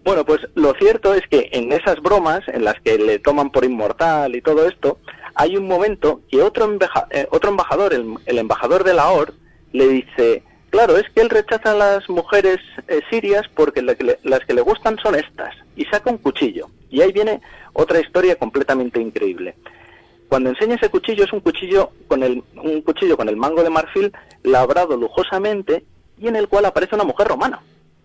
Bueno, 0.09 0.25
pues 0.25 0.40
lo 0.55 0.73
cierto 0.73 1.12
es 1.12 1.21
que 1.29 1.51
en 1.53 1.71
esas 1.71 2.01
bromas 2.01 2.40
en 2.49 2.64
las 2.64 2.81
que 2.81 2.97
le 2.97 3.18
toman 3.18 3.51
por 3.51 3.66
inmortal 3.66 4.35
y 4.35 4.40
todo 4.40 4.66
esto, 4.66 4.97
hay 5.35 5.55
un 5.55 5.68
momento 5.68 6.23
que 6.31 6.40
otro, 6.40 6.66
eh, 7.11 7.29
otro 7.31 7.51
embajador, 7.51 7.92
el, 7.92 8.38
embajador 8.38 8.85
de 8.85 8.94
Lahore, 8.94 9.35
le 9.75 9.87
dice, 9.87 10.42
claro, 10.71 10.97
es 10.97 11.05
que 11.11 11.21
él 11.21 11.29
rechaza 11.29 11.73
a 11.73 11.75
las 11.75 12.09
mujeres 12.09 12.57
eh, 12.88 13.03
sirias 13.11 13.42
porque 13.55 13.83
las 13.83 14.40
que 14.47 14.55
le 14.55 14.62
gustan 14.62 14.97
son 14.97 15.14
estas, 15.14 15.55
y 15.77 15.85
saca 15.85 16.11
un 16.11 16.16
cuchillo. 16.16 16.71
Y 16.88 17.03
ahí 17.03 17.12
viene 17.12 17.42
otra 17.75 18.01
historia 18.01 18.37
completamente 18.37 19.03
increíble. 19.03 19.57
Cuando 20.31 20.49
enseña 20.49 20.77
ese 20.77 20.88
cuchillo 20.88 21.25
es 21.25 21.35
un 21.35 21.40
cuchillo 21.40 21.90
con 22.07 22.23
el, 22.23 22.42
un 22.57 22.81
cuchillo 22.81 23.18
con 23.18 23.29
el 23.29 23.37
mango 23.37 23.62
de 23.62 23.68
marfil 23.68 24.11
labrado 24.42 24.97
lujosamente 24.97 25.85
y 26.16 26.29
en 26.29 26.37
el 26.37 26.49
cual 26.49 26.64
aparece 26.64 26.94
una 26.94 27.05
mujer 27.05 27.29
romana. 27.29 27.61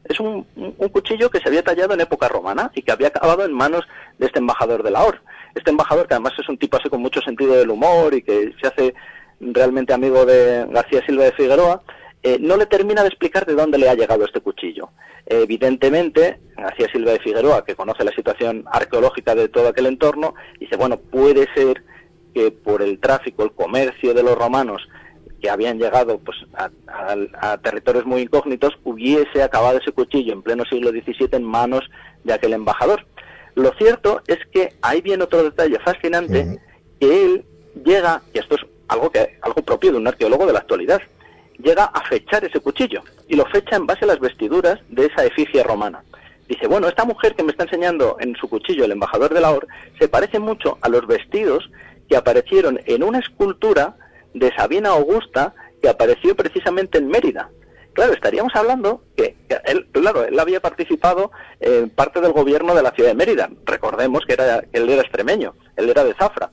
Es 0.06 0.20
un, 0.20 0.46
un, 0.56 0.90
cuchillo 0.90 1.30
que 1.30 1.40
se 1.40 1.48
había 1.48 1.64
tallado 1.64 1.94
en 1.94 2.02
época 2.02 2.28
romana 2.28 2.72
y 2.76 2.82
que 2.82 2.92
había 2.92 3.08
acabado 3.08 3.46
en 3.46 3.54
manos 3.54 3.84
de 4.18 4.26
este 4.26 4.40
embajador 4.40 4.84
de 4.84 4.92
Lahore 4.92 5.20
este 5.56 5.72
embajador, 5.72 6.08
que 6.08 6.16
además 6.16 6.34
es 6.38 6.50
un 6.50 6.58
tipo 6.58 6.78
así 6.78 6.90
con 6.90 7.02
mucho 7.02 7.22
sentido 7.22 7.54
del 7.54 7.70
humor 7.70 8.14
y 8.14 8.22
que 8.22 8.54
se 8.60 8.68
hace 8.68 8.94
realmente 9.40 9.94
amigo 9.94 10.26
de 10.26 10.66
García 10.70 11.06
Silva 11.06 11.26
de 11.26 11.32
Figueroa, 11.34 11.82
eh, 12.24 12.38
no 12.40 12.56
le 12.56 12.66
termina 12.66 13.02
de 13.02 13.10
explicar 13.10 13.46
de 13.46 13.54
dónde 13.54 13.78
le 13.78 13.90
ha 13.90 13.96
llegado 13.96 14.26
este 14.26 14.40
cuchillo. 14.40 14.90
evidentemente, 15.26 16.40
García 16.58 16.88
Silva 16.92 17.12
de 17.12 17.20
Figueroa, 17.20 17.66
que 17.66 17.76
conoce 17.76 18.04
la 18.04 18.12
situación 18.12 18.66
arqueológica 18.72 19.36
de 19.36 19.50
todo 19.50 19.70
aquel 19.70 19.86
entorno, 19.88 20.34
dice, 20.60 20.76
bueno, 20.76 20.98
puede 20.98 21.48
ser 21.54 21.84
que 22.34 22.52
por 22.52 22.82
el 22.82 23.00
tráfico, 23.00 23.44
el 23.44 23.52
comercio 23.52 24.14
de 24.14 24.24
los 24.24 24.38
romanos, 24.38 24.88
que 25.44 25.50
habían 25.50 25.78
llegado 25.78 26.20
pues, 26.20 26.38
a, 26.56 27.58
territorios 27.58 28.06
muy 28.06 28.22
incógnitos, 28.22 28.72
hubiese 28.86 29.44
acabado 29.44 29.78
ese 29.78 29.92
cuchillo 29.92 30.32
en 30.32 30.42
pleno 30.42 30.64
siglo 30.64 30.92
XVII 30.92 31.28
en 31.34 31.44
manos 31.44 31.82
de 32.24 32.32
aquel 32.32 32.54
embajador. 32.54 33.06
Lo 33.54 33.74
cierto 33.74 34.22
es 34.28 34.38
que 34.54 34.74
ahí 34.82 35.02
viene 35.02 35.26
otro 35.26 35.44
detalle 35.44 35.78
fascinante, 35.80 36.62
que 36.98 37.26
él 37.26 37.46
llega, 37.84 38.22
y 38.34 38.40
esto 38.40 38.56
es 38.56 38.62
algo, 38.88 39.12
que, 39.12 39.38
algo 39.42 39.62
propio 39.64 39.92
de 39.92 39.98
un 39.98 40.08
arqueólogo 40.08 40.46
de 40.46 40.54
la 40.54 40.60
actualidad, 40.60 41.02
llega 41.60 41.84
a 41.84 42.08
fechar 42.08 42.46
ese 42.46 42.62
cuchillo 42.62 43.04
y 43.28 43.36
lo 43.36 43.46
fecha 43.48 43.76
en 43.76 43.86
base 43.86 44.06
a 44.06 44.08
las 44.08 44.22
vestiduras 44.22 44.80
de 44.88 45.08
esa 45.08 45.26
efigie 45.26 45.62
romana. 45.62 46.06
Dice, 46.48 46.68
bueno, 46.68 46.88
esta 46.88 47.04
mujer 47.04 47.36
que 47.36 47.44
me 47.44 47.52
está 47.52 47.64
enseñando 47.64 48.16
en 48.22 48.34
su 48.38 48.48
cuchillo 48.48 48.86
el 48.86 48.94
embajador 48.94 49.34
de 49.34 49.42
la 49.42 49.52
Or 49.52 49.68
se 50.00 50.08
parece 50.08 50.40
mucho 50.40 50.78
a 50.80 50.88
los 50.88 51.06
vestidos 51.06 51.70
que 52.08 52.16
aparecieron 52.16 52.80
en 52.86 53.04
una 53.04 53.20
escultura 53.20 53.98
de 54.34 54.52
Sabina 54.56 54.90
Augusta 54.90 55.54
que 55.82 55.90
apareció 55.90 56.36
precisamente 56.36 56.98
en 56.98 57.08
Mérida. 57.08 57.50
Claro, 57.94 58.14
estaríamos 58.14 58.56
hablando 58.56 59.04
que, 59.16 59.36
él, 59.66 59.88
claro, 59.92 60.24
él 60.24 60.40
había 60.40 60.60
participado 60.60 61.32
en 61.60 61.90
parte 61.90 62.22
del 62.22 62.32
gobierno 62.32 62.74
de 62.74 62.82
la 62.82 62.92
ciudad 62.92 63.10
de 63.10 63.16
Mérida. 63.16 63.50
Recordemos 63.66 64.22
que 64.26 64.34
era, 64.34 64.64
él 64.72 64.90
era 64.90 65.04
extremeño, 65.04 65.54
él 65.76 65.90
era 65.90 66.04
de 66.04 66.16
Zafra. 66.16 66.50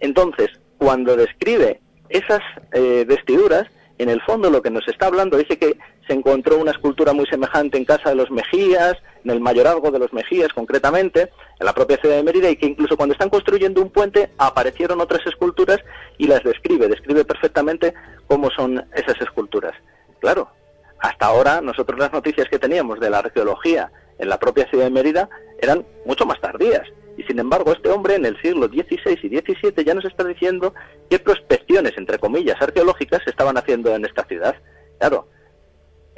Entonces, 0.00 0.48
cuando 0.78 1.16
describe 1.16 1.80
esas 2.08 2.40
eh, 2.72 3.04
vestiduras, 3.06 3.66
en 3.98 4.08
el 4.08 4.22
fondo 4.22 4.48
lo 4.48 4.62
que 4.62 4.70
nos 4.70 4.86
está 4.88 5.06
hablando 5.06 5.36
dice 5.36 5.58
que 5.58 5.76
se 6.08 6.14
encontró 6.14 6.58
una 6.58 6.72
escultura 6.72 7.12
muy 7.12 7.26
semejante 7.26 7.76
en 7.76 7.84
casa 7.84 8.08
de 8.08 8.16
los 8.16 8.30
Mejías, 8.30 8.94
en 9.24 9.30
el 9.30 9.40
mayorazgo 9.40 9.90
de 9.90 9.98
los 9.98 10.12
Mejías 10.12 10.52
concretamente, 10.52 11.30
en 11.60 11.66
la 11.66 11.74
propia 11.74 11.98
ciudad 11.98 12.16
de 12.16 12.22
Mérida, 12.22 12.50
y 12.50 12.56
que 12.56 12.66
incluso 12.66 12.96
cuando 12.96 13.12
están 13.12 13.28
construyendo 13.28 13.82
un 13.82 13.90
puente 13.90 14.30
aparecieron 14.38 15.00
otras 15.00 15.24
esculturas 15.26 15.78
y 16.16 16.26
las 16.26 16.42
describe, 16.42 16.88
describe 16.88 17.24
perfectamente 17.24 17.94
cómo 18.26 18.50
son 18.50 18.84
esas 18.94 19.20
esculturas. 19.20 19.74
Claro, 20.20 20.50
hasta 20.98 21.26
ahora 21.26 21.60
nosotros 21.60 21.98
las 21.98 22.12
noticias 22.12 22.48
que 22.48 22.58
teníamos 22.58 22.98
de 22.98 23.10
la 23.10 23.18
arqueología 23.18 23.92
en 24.18 24.28
la 24.28 24.38
propia 24.38 24.68
ciudad 24.68 24.84
de 24.84 24.90
Mérida 24.90 25.28
eran 25.60 25.86
mucho 26.06 26.26
más 26.26 26.40
tardías. 26.40 26.88
Y 27.16 27.24
sin 27.24 27.38
embargo, 27.38 27.72
este 27.72 27.90
hombre 27.90 28.14
en 28.14 28.24
el 28.24 28.40
siglo 28.40 28.68
XVI 28.68 29.18
y 29.22 29.28
XVII 29.28 29.84
ya 29.84 29.94
nos 29.94 30.04
está 30.04 30.24
diciendo 30.24 30.72
qué 31.10 31.18
prospecciones, 31.18 31.98
entre 31.98 32.18
comillas, 32.18 32.60
arqueológicas 32.60 33.22
se 33.24 33.30
estaban 33.30 33.58
haciendo 33.58 33.94
en 33.94 34.04
esta 34.04 34.24
ciudad. 34.24 34.54
Claro, 34.98 35.28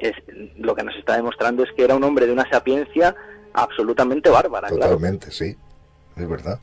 es, 0.01 0.13
lo 0.57 0.75
que 0.75 0.83
nos 0.83 0.97
está 0.97 1.17
demostrando 1.17 1.63
es 1.63 1.71
que 1.77 1.85
era 1.85 1.97
un 1.97 2.05
hombre 2.05 2.27
de 2.27 2.33
una 2.33 2.49
sapiencia 2.49 3.15
absolutamente 3.53 4.31
bárbara. 4.31 4.69
Totalmente, 4.69 5.31
sí, 5.31 5.57
es 6.17 6.29
verdad. 6.29 6.61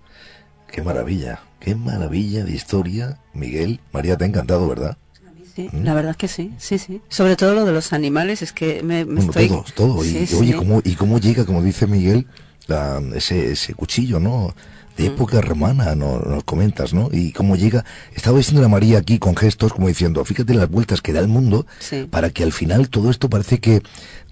Qué 0.71 0.81
maravilla, 0.81 1.39
qué 1.59 1.75
maravilla 1.75 2.43
de 2.43 2.51
historia, 2.51 3.19
Miguel. 3.33 3.79
María, 3.91 4.17
te 4.17 4.25
ha 4.25 4.27
encantado, 4.27 4.67
¿verdad? 4.67 4.97
Sí, 5.55 5.69
¿Mm? 5.71 5.83
la 5.83 5.93
verdad 5.93 6.15
que 6.15 6.27
sí, 6.27 6.53
sí, 6.57 6.77
sí. 6.77 7.01
Sobre 7.07 7.35
todo 7.35 7.55
lo 7.55 7.65
de 7.65 7.71
los 7.71 7.93
animales, 7.93 8.41
es 8.41 8.53
que 8.53 8.83
me, 8.83 9.05
me 9.05 9.25
Todo, 9.25 9.65
todo. 9.73 10.05
y, 10.05 10.27
oye, 10.39 10.55
¿cómo, 10.55 10.81
¿y 10.83 10.95
cómo 10.95 11.19
llega, 11.19 11.45
como 11.45 11.63
dice 11.63 11.87
Miguel, 11.87 12.27
ese, 13.15 13.51
ese 13.51 13.73
cuchillo, 13.73 14.19
¿no? 14.19 14.53
de 14.97 15.09
mm. 15.09 15.13
época 15.13 15.41
romana, 15.41 15.95
no, 15.95 16.19
nos 16.19 16.43
comentas, 16.43 16.93
¿no? 16.93 17.09
Y 17.11 17.31
cómo 17.31 17.55
llega, 17.55 17.85
estaba 18.15 18.37
diciendo 18.37 18.61
la 18.61 18.67
María 18.67 18.97
aquí 18.97 19.19
con 19.19 19.35
gestos 19.35 19.71
como 19.71 19.87
diciendo, 19.87 20.25
fíjate 20.25 20.53
las 20.53 20.69
vueltas 20.69 21.01
que 21.01 21.13
da 21.13 21.19
el 21.19 21.27
mundo 21.27 21.65
para 22.09 22.31
que 22.31 22.43
al 22.43 22.51
final 22.51 22.89
todo 22.89 23.09
esto 23.09 23.29
parece 23.29 23.59
que 23.59 23.81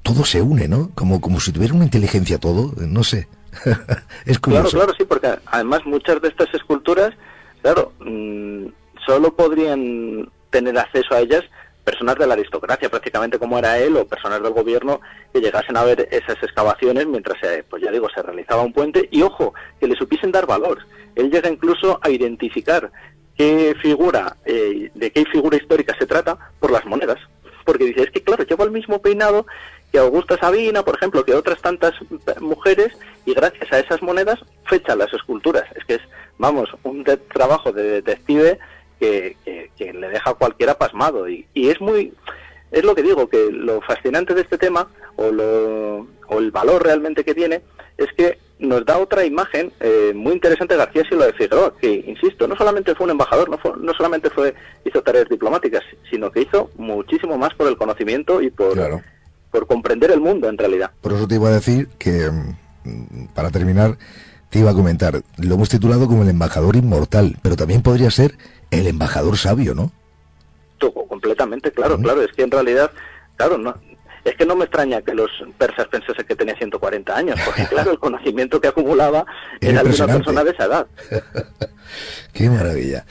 todo 0.02 0.26
se 0.26 0.42
une, 0.42 0.68
¿no? 0.68 0.92
Como, 0.96 1.22
como 1.22 1.40
si 1.40 1.52
tuviera 1.52 1.74
una 1.74 1.86
inteligencia 1.86 2.40
todo, 2.40 2.74
no 2.78 3.04
sé. 3.04 3.28
es 4.26 4.40
curioso. 4.40 4.70
Claro, 4.70 4.86
claro, 4.86 4.94
sí, 4.98 5.06
porque 5.06 5.30
además 5.46 5.82
muchas 5.86 6.22
de 6.22 6.28
estas 6.28 6.54
esculturas, 6.54 7.14
claro, 7.62 7.94
mm, 8.00 8.66
solo 9.06 9.36
podrían 9.36 10.30
tener 10.50 10.78
acceso 10.78 11.14
a 11.14 11.22
ellas 11.22 11.44
personas 11.86 12.16
de 12.16 12.28
la 12.28 12.34
aristocracia, 12.34 12.90
prácticamente 12.90 13.40
como 13.40 13.58
era 13.58 13.78
él, 13.78 13.96
o 13.96 14.08
personas 14.08 14.42
del 14.42 14.52
gobierno 14.52 15.00
que 15.32 15.40
llegasen 15.40 15.78
a 15.78 15.84
ver 15.84 16.10
esas 16.12 16.42
excavaciones 16.44 17.06
mientras, 17.08 17.40
se, 17.40 17.64
pues 17.64 17.82
ya 17.82 17.92
digo, 17.92 18.10
se 18.10 18.22
realizaba 18.22 18.64
un 18.64 18.74
puente 18.74 19.08
y, 19.12 19.22
ojo, 19.22 19.54
que 19.80 19.88
le 19.88 19.96
supiesen 19.96 20.32
dar 20.32 20.48
valor. 20.48 20.80
Él 21.16 21.32
llega 21.32 21.50
incluso 21.50 22.00
a 22.02 22.10
identificar 22.10 22.92
qué 23.38 23.76
figura, 23.82 24.36
eh, 24.46 24.92
de 24.94 25.12
qué 25.12 25.26
figura 25.26 25.58
histórica 25.58 25.96
se 25.98 26.08
trata 26.08 26.38
por 26.60 26.72
las 26.72 26.86
monedas. 26.86 27.20
Porque 27.64 27.86
dice, 27.86 28.04
es 28.04 28.12
que 28.12 28.24
claro, 28.24 28.44
lleva 28.44 28.66
el 28.66 28.72
mismo 28.72 29.02
peinado 29.02 29.46
que 29.92 30.00
Augusta 30.00 30.38
Sabina, 30.38 30.84
por 30.84 30.96
ejemplo, 30.96 31.24
que 31.24 31.34
otras 31.34 31.62
tantas 31.62 31.94
mujeres, 32.42 32.98
y 33.26 33.34
gracias 33.34 33.72
a 33.72 33.80
esas 33.80 34.02
monedas 34.02 34.40
fechan 34.66 35.00
las 35.00 35.14
esculturas. 35.14 35.64
Es 35.76 35.86
que 35.86 35.96
es, 35.96 36.02
vamos, 36.38 36.70
un 36.84 37.04
trabajo 37.34 37.72
de 37.72 38.02
detective 38.02 38.60
que, 39.00 39.36
le 39.94 40.10
deja 40.10 40.32
a 40.32 40.36
cualquiera 40.36 40.78
pasmado. 40.78 41.28
Y, 41.30 41.46
es 41.54 41.80
muy, 41.82 42.14
es 42.72 42.84
lo 42.84 42.96
que 42.96 43.04
digo, 43.04 43.30
que 43.30 43.52
lo 43.52 43.82
fascinante 43.82 44.34
de 44.34 44.42
este 44.42 44.58
tema, 44.58 44.88
o, 45.16 45.32
lo, 45.32 46.08
o 46.28 46.40
el 46.40 46.52
valor 46.52 46.84
realmente 46.84 47.24
que 47.24 47.36
tiene, 47.36 47.62
es 47.98 48.08
que 48.18 48.38
nos 48.60 48.86
da 48.86 48.98
otra 48.98 49.26
imagen 49.26 49.72
eh, 49.80 50.14
muy 50.16 50.34
interesante 50.34 50.78
García 50.78 51.04
Silva 51.08 51.26
de 51.26 51.34
Figueroa, 51.34 51.74
que, 51.80 52.04
insisto, 52.08 52.48
no 52.48 52.56
solamente 52.56 52.96
fue 52.96 53.06
un 53.06 53.12
embajador, 53.12 53.50
no, 53.50 53.60
no 53.76 53.94
solamente 53.94 54.30
fue 54.30 54.54
hizo 54.86 55.02
tareas 55.02 55.28
diplomáticas, 55.30 55.84
sino 56.10 56.32
que 56.32 56.42
hizo 56.42 56.70
muchísimo 56.78 57.38
más 57.38 57.54
por 57.54 57.68
el 57.68 57.78
conocimiento 57.78 58.42
y 58.42 58.50
por, 58.50 59.02
por 59.52 59.68
comprender 59.68 60.12
el 60.12 60.22
mundo 60.22 60.48
en 60.48 60.58
realidad. 60.58 60.92
Por 61.02 61.14
eso 61.14 61.28
te 61.28 61.36
iba 61.36 61.50
a 61.50 61.54
decir 61.54 61.90
que, 61.98 62.30
mm, 62.84 63.28
para 63.34 63.50
terminar, 63.52 63.98
te 64.50 64.60
iba 64.60 64.72
a 64.72 64.76
comentar, 64.76 65.22
lo 65.38 65.56
hemos 65.56 65.70
titulado 65.70 66.08
como 66.08 66.24
el 66.24 66.30
embajador 66.30 66.76
inmortal, 66.78 67.38
pero 67.42 67.58
también 67.58 67.82
podría 67.82 68.10
ser 68.10 68.38
el 68.72 68.88
embajador 68.88 69.38
sabio, 69.38 69.74
¿no? 69.76 69.92
Completamente, 71.08 71.72
claro, 71.72 71.98
claro. 71.98 72.22
Es 72.22 72.32
que 72.34 72.44
en 72.44 72.52
realidad, 72.52 72.92
claro, 73.38 73.58
no, 73.58 73.76
es 74.26 74.36
que 74.36 74.46
no 74.46 74.56
me 74.56 74.66
extraña 74.66 75.02
que 75.02 75.14
los 75.14 75.30
persas 75.58 75.88
pensasen 75.88 76.26
que 76.26 76.36
tenía 76.36 76.56
140 76.56 77.16
años, 77.16 77.40
porque 77.46 77.66
claro, 77.70 77.92
el 77.92 78.00
conocimiento 78.00 78.60
que 78.60 78.68
acumulaba 78.68 79.26
era, 79.62 79.84
de 79.84 79.90
una 79.90 80.08
persona 80.08 80.44
de 80.44 80.52
esa 80.52 80.66
edad. 80.66 80.88
Qué 82.34 82.50
maravilla. 82.50 83.06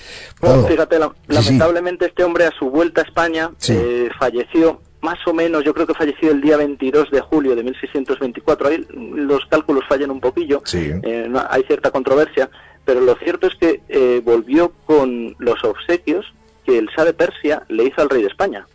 fíjate, 0.69 0.99
lamentablemente 1.29 2.07
este 2.07 2.25
hombre 2.25 2.47
a 2.47 2.51
su 2.59 2.69
vuelta 2.69 3.01
a 3.01 3.05
España 3.05 3.51
eh, 3.69 4.11
falleció 4.19 4.83
más 5.01 5.19
o 5.27 5.35
menos, 5.35 5.63
yo 5.63 5.73
creo 5.75 5.87
que 5.87 5.95
falleció 5.95 6.31
el 6.31 6.41
día 6.41 6.57
22 6.57 7.11
de 7.11 7.21
julio 7.21 7.55
de 7.55 7.63
1624. 7.63 8.69
Ahí 8.69 8.87
los 8.91 9.45
cálculos 9.47 9.85
fallan 9.89 10.11
un 10.11 10.21
poquillo, 10.21 10.63
eh, 10.73 11.31
hay 11.49 11.63
cierta 11.65 11.91
controversia, 11.91 12.51
pero 12.85 13.01
lo 13.01 13.15
cierto 13.17 13.47
es 13.47 13.55
que 13.55 13.81
eh, 13.89 14.21
volvió 14.25 14.73
con 14.87 15.35
los 15.39 15.63
obsequios 15.65 16.33
que 16.65 16.79
el 16.79 16.89
Shah 16.89 17.05
de 17.05 17.15
Persia 17.15 17.63
le 17.69 17.85
hizo 17.85 18.03
al 18.03 18.11
rey 18.11 18.23
de 18.23 18.29
España. 18.29 18.67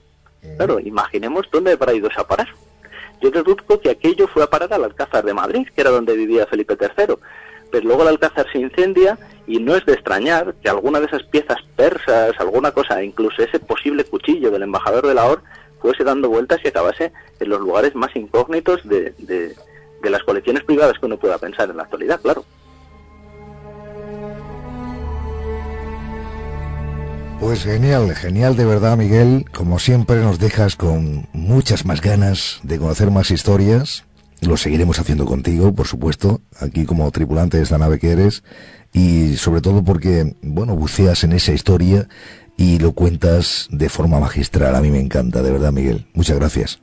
Claro, 0.58 0.80
imaginemos 0.80 1.48
dónde 1.52 1.74
habrá 1.74 1.94
ido 1.94 2.10
a 2.16 2.28
parar. 2.28 2.48
Yo 3.22 3.30
deduzco 3.32 3.80
que 3.80 3.90
aquello 3.90 4.28
fue 4.28 4.44
a 4.44 4.50
parar 4.50 4.74
al 4.74 4.86
Alcázar 4.86 5.26
de 5.26 5.34
Madrid, 5.34 5.68
que 5.76 5.82
era 5.82 5.90
donde 5.90 6.16
vivía 6.16 6.48
Felipe 6.48 6.78
III. 6.80 7.16
Pero 7.72 7.86
luego 7.86 8.04
el 8.04 8.10
Alcázar 8.10 8.48
se 8.52 8.60
incendia 8.60 9.20
y 9.46 9.60
no 9.60 9.76
es 9.76 9.86
de 9.86 9.94
extrañar 9.94 10.56
que 10.64 10.70
alguna 10.70 11.00
de 11.00 11.08
esas 11.08 11.24
piezas 11.24 11.58
persas, 11.76 12.34
alguna 12.40 12.72
cosa, 12.72 13.04
incluso 13.04 13.44
ese 13.44 13.60
posible 13.60 14.06
cuchillo 14.06 14.50
del 14.50 14.64
embajador 14.64 15.06
de 15.06 15.14
la 15.14 15.26
Or, 15.26 15.44
fuese 15.82 16.04
dando 16.04 16.30
vueltas 16.30 16.60
y 16.64 16.70
acabase 16.70 17.12
en 17.40 17.50
los 17.50 17.60
lugares 17.60 17.94
más 17.96 18.16
incógnitos 18.16 18.88
de, 18.88 19.14
de 20.02 20.10
las 20.10 20.24
colecciones 20.24 20.64
privadas 20.64 20.98
que 20.98 21.06
uno 21.06 21.18
pueda 21.18 21.38
pensar 21.38 21.70
en 21.70 21.78
la 21.78 21.84
actualidad, 21.84 22.22
claro. 22.22 22.46
Pues 27.40 27.64
genial, 27.64 28.14
genial 28.16 28.56
de 28.58 28.66
verdad 28.66 28.98
Miguel. 28.98 29.46
Como 29.54 29.80
siempre 29.80 30.18
nos 30.18 30.40
dejas 30.40 30.76
con 30.76 31.28
muchas 31.34 31.86
más 31.86 32.02
ganas 32.02 32.60
de 32.64 32.78
conocer 32.78 33.12
más 33.12 33.32
historias. 33.32 34.06
Lo 34.42 34.58
seguiremos 34.58 35.00
haciendo 35.00 35.26
contigo, 35.26 35.74
por 35.74 35.88
supuesto, 35.88 36.42
aquí 36.60 36.86
como 36.86 37.10
tripulante 37.12 37.58
de 37.58 37.64
esta 37.64 37.78
nave 37.78 37.98
que 37.98 38.12
eres. 38.12 38.44
Y 38.94 39.38
sobre 39.38 39.62
todo 39.62 39.84
porque, 39.84 40.36
bueno, 40.42 40.76
buceas 40.76 41.24
en 41.24 41.32
esa 41.32 41.54
historia 41.54 42.08
y 42.58 42.80
lo 42.80 42.92
cuentas 42.92 43.68
de 43.72 43.90
forma 43.90 44.20
magistral. 44.20 44.76
A 44.76 44.82
mí 44.82 44.92
me 44.92 45.00
encanta, 45.00 45.42
de 45.42 45.52
verdad 45.52 45.72
Miguel. 45.72 46.08
Muchas 46.14 46.38
gracias. 46.38 46.82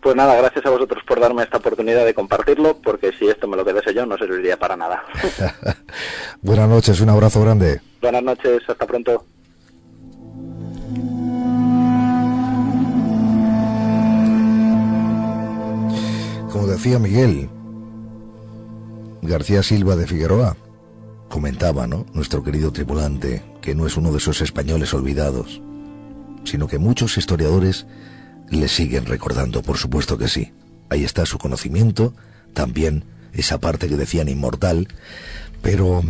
Pues 0.00 0.16
nada, 0.16 0.34
gracias 0.36 0.64
a 0.64 0.70
vosotros 0.70 1.02
por 1.06 1.20
darme 1.20 1.42
esta 1.42 1.58
oportunidad 1.58 2.06
de 2.06 2.14
compartirlo, 2.14 2.80
porque 2.80 3.12
si 3.18 3.28
esto 3.28 3.46
me 3.48 3.56
lo 3.56 3.64
quedase 3.64 3.92
yo 3.92 4.06
no 4.06 4.16
serviría 4.16 4.56
para 4.56 4.76
nada. 4.76 5.02
Buenas 6.42 6.68
noches, 6.68 7.00
un 7.00 7.10
abrazo 7.10 7.42
grande. 7.42 7.80
Buenas 8.00 8.22
noches, 8.22 8.62
hasta 8.66 8.86
pronto. 8.86 9.26
Como 16.50 16.66
decía 16.66 16.98
Miguel, 16.98 17.48
García 19.22 19.62
Silva 19.62 19.94
de 19.94 20.08
Figueroa 20.08 20.56
comentaba, 21.28 21.86
¿no? 21.86 22.06
Nuestro 22.12 22.42
querido 22.42 22.72
tripulante, 22.72 23.44
que 23.60 23.76
no 23.76 23.86
es 23.86 23.96
uno 23.96 24.10
de 24.10 24.18
esos 24.18 24.40
españoles 24.40 24.92
olvidados, 24.92 25.62
sino 26.42 26.66
que 26.66 26.78
muchos 26.78 27.16
historiadores 27.18 27.86
le 28.48 28.66
siguen 28.66 29.06
recordando, 29.06 29.62
por 29.62 29.76
supuesto 29.76 30.18
que 30.18 30.26
sí. 30.26 30.52
Ahí 30.88 31.04
está 31.04 31.24
su 31.24 31.38
conocimiento, 31.38 32.14
también 32.52 33.04
esa 33.32 33.58
parte 33.58 33.88
que 33.88 33.96
decían 33.96 34.28
inmortal, 34.28 34.88
pero 35.62 36.02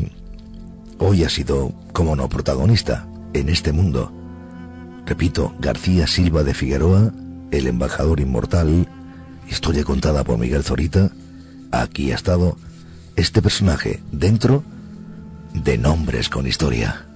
hoy 0.98 1.22
ha 1.24 1.28
sido, 1.28 1.74
como 1.92 2.16
no, 2.16 2.30
protagonista 2.30 3.06
en 3.34 3.50
este 3.50 3.72
mundo. 3.72 4.10
Repito, 5.04 5.54
García 5.60 6.06
Silva 6.06 6.44
de 6.44 6.54
Figueroa, 6.54 7.12
el 7.50 7.66
embajador 7.66 8.20
inmortal, 8.20 8.88
historia 9.50 9.84
contada 9.84 10.24
por 10.24 10.38
Miguel 10.38 10.64
Zorita, 10.64 11.10
aquí 11.72 12.12
ha 12.12 12.14
estado 12.14 12.56
este 13.16 13.42
personaje 13.42 14.00
dentro 14.12 14.62
de 15.52 15.76
Nombres 15.76 16.28
con 16.28 16.46
Historia. 16.46 17.09